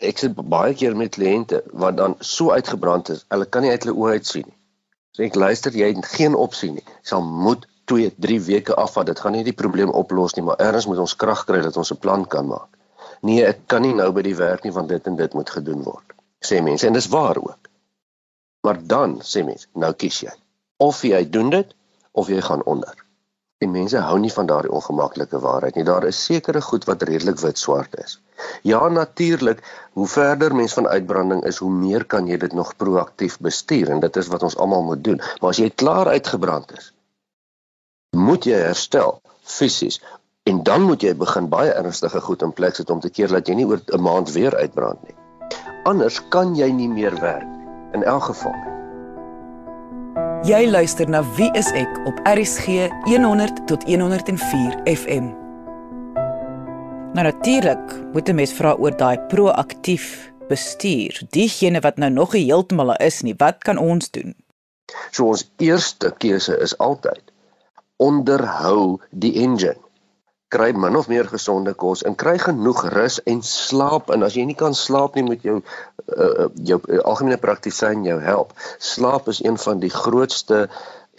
Ek 0.00 0.18
sit 0.18 0.34
baie 0.34 0.74
keer 0.74 0.96
met 0.96 1.16
kliënte 1.16 1.62
wat 1.72 1.96
dan 1.96 2.16
so 2.20 2.50
uitgebrand 2.50 3.08
is, 3.08 3.24
hulle 3.28 3.44
kan 3.44 3.62
nie 3.62 3.70
uit 3.70 3.84
hulle 3.84 3.96
oë 3.96 4.12
uit 4.16 4.26
sien 4.26 4.46
nie. 4.46 4.58
So 5.12 5.22
ek 5.22 5.34
luister, 5.34 5.72
jy 5.72 5.92
het 5.92 6.06
geen 6.06 6.34
opsie 6.34 6.70
nie. 6.72 6.86
Sal 7.02 7.20
moet 7.22 7.66
2, 7.90 8.10
3 8.26 8.40
weke 8.48 8.74
afvat. 8.74 9.10
Dit 9.10 9.22
gaan 9.24 9.34
nie 9.36 9.46
die 9.46 9.56
probleem 9.56 9.90
oplos 10.02 10.36
nie, 10.36 10.44
maar 10.46 10.60
erns 10.62 10.86
moet 10.90 11.02
ons 11.02 11.16
krag 11.22 11.44
kry 11.48 11.62
dat 11.64 11.76
ons 11.80 11.92
'n 11.92 12.02
plan 12.04 12.26
kan 12.26 12.46
maak. 12.46 12.70
Nee, 13.20 13.44
ek 13.44 13.66
kan 13.66 13.82
nie 13.82 13.94
nou 13.94 14.12
by 14.16 14.22
die 14.24 14.36
werk 14.36 14.64
nie 14.64 14.72
want 14.72 14.88
dit 14.88 15.06
en 15.06 15.16
dit 15.16 15.34
moet 15.34 15.50
gedoen 15.50 15.82
word. 15.82 16.14
Sê 16.40 16.62
mense 16.64 16.86
en 16.86 16.96
dis 16.96 17.10
waar 17.12 17.36
ook. 17.36 17.68
Maar 18.64 18.78
dan 18.86 19.20
sê 19.20 19.44
mense, 19.44 19.66
nou 19.74 19.92
kies 19.92 20.20
jy. 20.24 20.32
Of 20.76 21.02
jy 21.02 21.20
doen 21.30 21.50
dit 21.50 21.74
of 22.12 22.28
jy 22.28 22.40
gaan 22.40 22.64
onder. 22.64 22.94
En 23.60 23.70
mense 23.70 24.00
hou 24.00 24.18
nie 24.18 24.32
van 24.32 24.46
daardie 24.48 24.72
ongemaklike 24.72 25.38
waarheid 25.40 25.76
nie. 25.76 25.84
Daar 25.84 26.06
is 26.08 26.24
sekere 26.24 26.62
goed 26.64 26.86
wat 26.88 27.02
redelik 27.02 27.42
wit 27.42 27.58
swart 27.58 27.98
is. 28.00 28.16
Ja, 28.62 28.88
natuurlik, 28.88 29.60
hoe 29.92 30.06
verder 30.08 30.54
mens 30.56 30.72
van 30.72 30.88
uitbranding 30.88 31.44
is, 31.44 31.60
hoe 31.60 31.72
meer 31.72 32.04
kan 32.04 32.26
jy 32.26 32.38
dit 32.40 32.56
nog 32.56 32.72
proaktief 32.76 33.36
bestuur 33.38 33.92
en 33.92 34.00
dit 34.00 34.16
is 34.16 34.32
wat 34.32 34.42
ons 34.48 34.56
almal 34.56 34.82
moet 34.82 35.04
doen. 35.04 35.20
Maar 35.40 35.52
as 35.52 35.60
jy 35.60 35.68
klaar 35.82 36.08
uitgebrand 36.08 36.72
is, 36.78 36.88
moet 38.30 38.46
jy 38.46 38.58
herstel 38.62 39.16
fisies 39.42 39.98
en 40.46 40.62
dan 40.66 40.84
moet 40.86 41.02
jy 41.02 41.10
begin 41.18 41.48
baie 41.50 41.70
ernstige 41.74 42.20
goed 42.22 42.42
in 42.46 42.52
plek 42.54 42.76
sit 42.78 42.90
om 42.94 43.00
te 43.02 43.10
keer 43.10 43.32
dat 43.34 43.48
jy 43.50 43.56
nie 43.58 43.66
oor 43.66 43.80
'n 43.82 44.02
maand 44.06 44.30
weer 44.32 44.54
uitbrand 44.56 45.02
nie. 45.02 45.16
Anders 45.90 46.20
kan 46.30 46.54
jy 46.54 46.70
nie 46.70 46.88
meer 46.88 47.14
werk 47.20 47.48
in 47.92 48.04
elk 48.04 48.30
geval. 48.30 48.54
Jy 50.46 50.70
luister 50.70 51.08
na 51.08 51.24
Wie 51.36 51.50
is 51.58 51.72
ek 51.72 51.98
op 52.06 52.20
RCG 52.24 52.88
100 53.04 53.66
tot 53.66 53.82
104 53.84 54.78
FM. 54.86 55.26
Nou 57.12 57.24
natuurlik 57.26 58.12
moet 58.12 58.28
'n 58.28 58.34
mens 58.34 58.52
vra 58.52 58.76
oor 58.78 58.96
daai 58.96 59.18
proaktief 59.18 60.32
bestuur. 60.48 61.22
Diegene 61.30 61.80
wat 61.80 61.96
nou 61.96 62.10
nog 62.10 62.32
heeltemal 62.32 62.94
is 62.96 63.22
nie, 63.22 63.34
wat 63.36 63.58
kan 63.58 63.78
ons 63.78 64.10
doen? 64.10 64.34
So 65.10 65.26
ons 65.26 65.50
eerste 65.58 66.14
keuse 66.18 66.58
is 66.58 66.78
altyd 66.78 67.29
onderhou 68.00 68.98
die 69.10 69.34
engine. 69.44 69.78
Kry 70.50 70.72
min 70.74 70.96
of 70.98 71.06
meer 71.08 71.28
gesonde 71.30 71.76
kos 71.78 72.00
en 72.08 72.16
kry 72.18 72.34
genoeg 72.42 72.80
rus 72.94 73.20
en 73.32 73.42
slaap 73.46 74.08
en 74.10 74.26
as 74.26 74.34
jy 74.34 74.46
nie 74.48 74.56
kan 74.58 74.74
slaap 74.74 75.14
nie 75.14 75.26
met 75.28 75.44
jou 75.46 75.60
uh, 75.60 76.48
jou 76.70 76.80
uh, 76.80 77.02
algemene 77.04 77.38
praktisyn 77.38 78.02
jou 78.08 78.16
help. 78.24 78.56
Slaap 78.78 79.28
is 79.30 79.42
een 79.44 79.60
van 79.62 79.84
die 79.84 79.92
grootste 79.94 80.64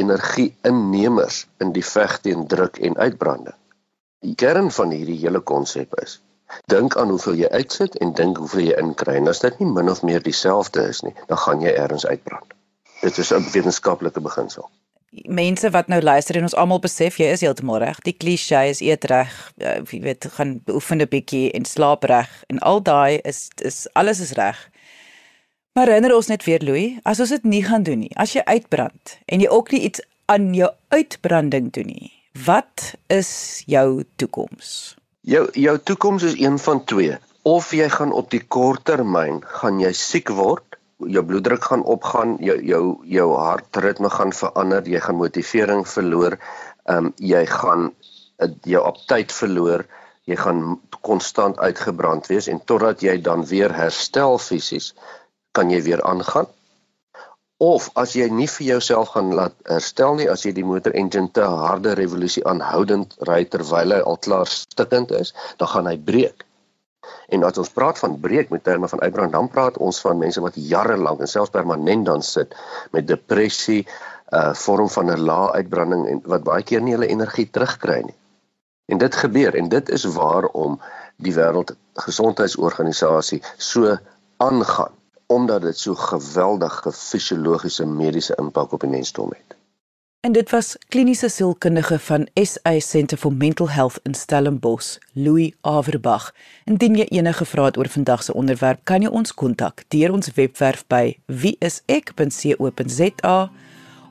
energie-innemers 0.01 1.45
in 1.63 1.71
die 1.77 1.85
veg 1.85 2.17
teen 2.25 2.43
druk 2.51 2.81
en 2.83 2.97
uitbranding. 2.97 3.55
Die 4.25 4.35
kern 4.35 4.67
van 4.73 4.91
hierdie 4.91 5.21
hele 5.23 5.39
konsep 5.53 5.95
is 6.03 6.19
dink 6.67 6.97
aan 6.99 7.13
hoeveel 7.13 7.37
jy 7.45 7.49
uitsit 7.55 7.95
en 8.03 8.11
dink 8.17 8.41
hoeveel 8.41 8.65
jy 8.73 8.79
inkry. 8.81 9.15
En 9.21 9.31
as 9.31 9.39
dit 9.39 9.61
nie 9.61 9.69
min 9.71 9.87
of 9.93 10.01
meer 10.03 10.19
dieselfde 10.25 10.83
is 10.91 10.99
nie, 11.07 11.15
dan 11.29 11.39
gaan 11.39 11.63
jy 11.63 11.71
ergens 11.71 12.03
uitbrand. 12.09 12.51
Dit 12.99 13.17
is 13.17 13.31
'n 13.31 13.47
wetenskaplike 13.53 14.19
beginsel 14.19 14.67
mense 15.11 15.69
wat 15.69 15.87
nou 15.91 16.01
luister 16.01 16.37
en 16.39 16.47
ons 16.47 16.55
almal 16.55 16.79
besef 16.79 17.17
jy 17.19 17.27
is 17.33 17.43
heeltemal 17.43 17.81
reg. 17.83 17.99
Die 18.07 18.15
klise 18.15 18.63
is 18.69 18.81
eet 18.83 19.05
reg, 19.11 19.31
uh, 19.59 19.81
jy 19.83 19.99
weet, 20.05 20.27
gaan 20.37 20.59
oefen 20.71 21.01
'n 21.03 21.09
bietjie 21.11 21.51
en 21.51 21.65
slaap 21.65 22.03
reg 22.03 22.29
en 22.47 22.59
al 22.59 22.81
daai 22.81 23.19
is 23.23 23.49
is 23.61 23.87
alles 23.93 24.19
is 24.19 24.31
reg. 24.39 24.69
Maar 25.75 25.87
herinner 25.87 26.15
ons 26.15 26.27
net 26.27 26.43
weer 26.43 26.63
Louis, 26.63 26.99
as 27.03 27.19
ons 27.19 27.29
dit 27.29 27.43
nie 27.43 27.63
gaan 27.63 27.83
doen 27.83 27.99
nie, 27.99 28.11
as 28.15 28.33
jy 28.35 28.41
uitbrand 28.45 29.17
en 29.25 29.39
jy 29.39 29.47
ook 29.47 29.71
nie 29.71 29.81
iets 29.81 30.01
aan 30.25 30.53
jou 30.53 30.71
uitbranding 30.89 31.71
doen 31.71 31.87
nie. 31.87 32.11
Wat 32.45 32.95
is 33.07 33.63
jou 33.65 34.03
toekoms? 34.15 34.95
Jou 35.21 35.49
jou 35.53 35.77
toekoms 35.79 36.23
is 36.23 36.39
een 36.39 36.59
van 36.59 36.83
twee. 36.85 37.17
Of 37.41 37.73
jy 37.73 37.89
gaan 37.89 38.11
op 38.11 38.29
die 38.31 38.43
kort 38.47 38.85
termyn 38.85 39.41
gaan 39.59 39.79
jy 39.79 39.91
siek 39.91 40.29
word 40.29 40.70
jou 41.07 41.23
bloeddruk 41.25 41.63
gaan 41.63 41.83
opgaan, 41.83 42.35
jou 42.39 42.57
jou 42.65 42.83
jou 43.05 43.27
hartritme 43.37 44.09
gaan 44.09 44.33
verander, 44.35 44.87
jy 44.87 44.99
gaan 44.99 45.19
motivering 45.19 45.87
verloor, 45.87 46.37
ehm 46.85 47.11
um, 47.11 47.13
jy 47.17 47.45
gaan 47.49 47.89
uh, 47.91 48.49
jou 48.65 48.83
aptyd 48.85 49.31
verloor, 49.31 49.85
jy 50.29 50.37
gaan 50.37 50.79
konstant 51.01 51.59
uitgebrand 51.59 52.27
wees 52.29 52.47
en 52.47 52.61
totdat 52.65 53.01
jy 53.01 53.17
dan 53.21 53.45
weer 53.49 53.73
herstel 53.73 54.37
fisies, 54.37 54.93
kan 55.57 55.71
jy 55.73 55.81
weer 55.81 56.03
aangaan. 56.05 56.49
Of 57.61 57.89
as 58.01 58.15
jy 58.17 58.25
nie 58.33 58.47
vir 58.49 58.67
jouself 58.67 59.13
gaan 59.13 59.33
laat 59.37 59.53
herstel 59.69 60.15
nie, 60.17 60.29
as 60.29 60.45
jy 60.45 60.53
die 60.57 60.65
motor 60.65 60.95
engine 60.97 61.29
te 61.29 61.45
harde 61.45 61.93
revolusie 61.97 62.45
aanhoudend 62.49 63.13
ry 63.29 63.43
terwyl 63.45 63.93
hy 63.93 63.99
al 64.01 64.17
klaar 64.17 64.49
stikkend 64.49 65.13
is, 65.13 65.33
dan 65.61 65.69
gaan 65.73 65.89
hy 65.89 65.97
breek. 65.97 66.45
En 67.27 67.43
as 67.43 67.57
ons 67.57 67.69
praat 67.69 67.99
van 67.99 68.19
breek 68.19 68.49
met 68.49 68.63
terme 68.63 68.87
van 68.87 69.01
uitbrand, 69.01 69.31
dan 69.31 69.49
praat 69.49 69.77
ons 69.77 70.01
van 70.01 70.17
mense 70.17 70.41
wat 70.41 70.55
jare 70.55 70.97
lank 70.97 71.19
en 71.19 71.27
selfs 71.27 71.53
permanent 71.53 72.05
dan 72.05 72.21
sit 72.21 72.55
met 72.91 73.07
depressie, 73.07 73.87
'n 74.31 74.37
uh, 74.37 74.53
vorm 74.53 74.89
van 74.89 75.11
'n 75.11 75.19
lae 75.19 75.51
uitbranding 75.51 76.07
en 76.07 76.21
wat 76.23 76.43
baie 76.43 76.63
keer 76.63 76.81
nie 76.81 76.93
hulle 76.93 77.07
energie 77.07 77.49
terugkry 77.49 78.01
nie. 78.05 78.15
En 78.85 78.97
dit 78.97 79.15
gebeur 79.15 79.55
en 79.55 79.69
dit 79.69 79.89
is 79.89 80.03
waarom 80.03 80.81
die 81.15 81.35
wêreldgesondheidsorganisasie 81.35 83.43
so 83.57 83.97
aangaan 84.37 84.99
omdat 85.31 85.61
dit 85.61 85.77
so 85.77 85.95
geweldige 85.95 86.91
fisiologiese 86.91 87.85
mediese 87.85 88.35
impak 88.35 88.71
op 88.71 88.83
die 88.83 88.89
mensdom 88.89 89.31
het. 89.31 89.60
En 90.21 90.31
dit 90.31 90.49
was 90.49 90.75
kliniese 90.87 91.29
sielkundige 91.29 91.99
van 91.99 92.27
SA 92.33 92.79
Centre 92.79 93.17
for 93.17 93.33
Mental 93.33 93.69
Health 93.69 93.99
in 94.03 94.13
Stellenbosch, 94.13 94.97
Louis 95.13 95.53
Averbag. 95.61 96.33
Indien 96.65 96.95
jy 96.95 97.05
enige 97.09 97.45
vrae 97.45 97.65
het 97.65 97.77
oor 97.77 97.89
vandag 97.89 98.23
se 98.23 98.33
onderwerp, 98.33 98.79
kan 98.83 99.01
jy 99.01 99.09
ons 99.09 99.33
kontak 99.33 99.81
deur 99.89 100.13
ons 100.13 100.29
webwerf 100.37 100.85
by 100.93 101.17
wieisek.co.za 101.25 102.69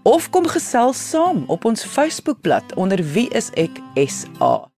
of 0.03 0.31
kom 0.35 0.51
gesels 0.51 0.99
saam 1.13 1.45
op 1.47 1.65
ons 1.65 1.87
Facebookblad 1.87 2.75
onder 2.75 2.99
Wie 3.15 3.29
is 3.31 3.55
ek 3.55 3.79
SA. 3.95 4.70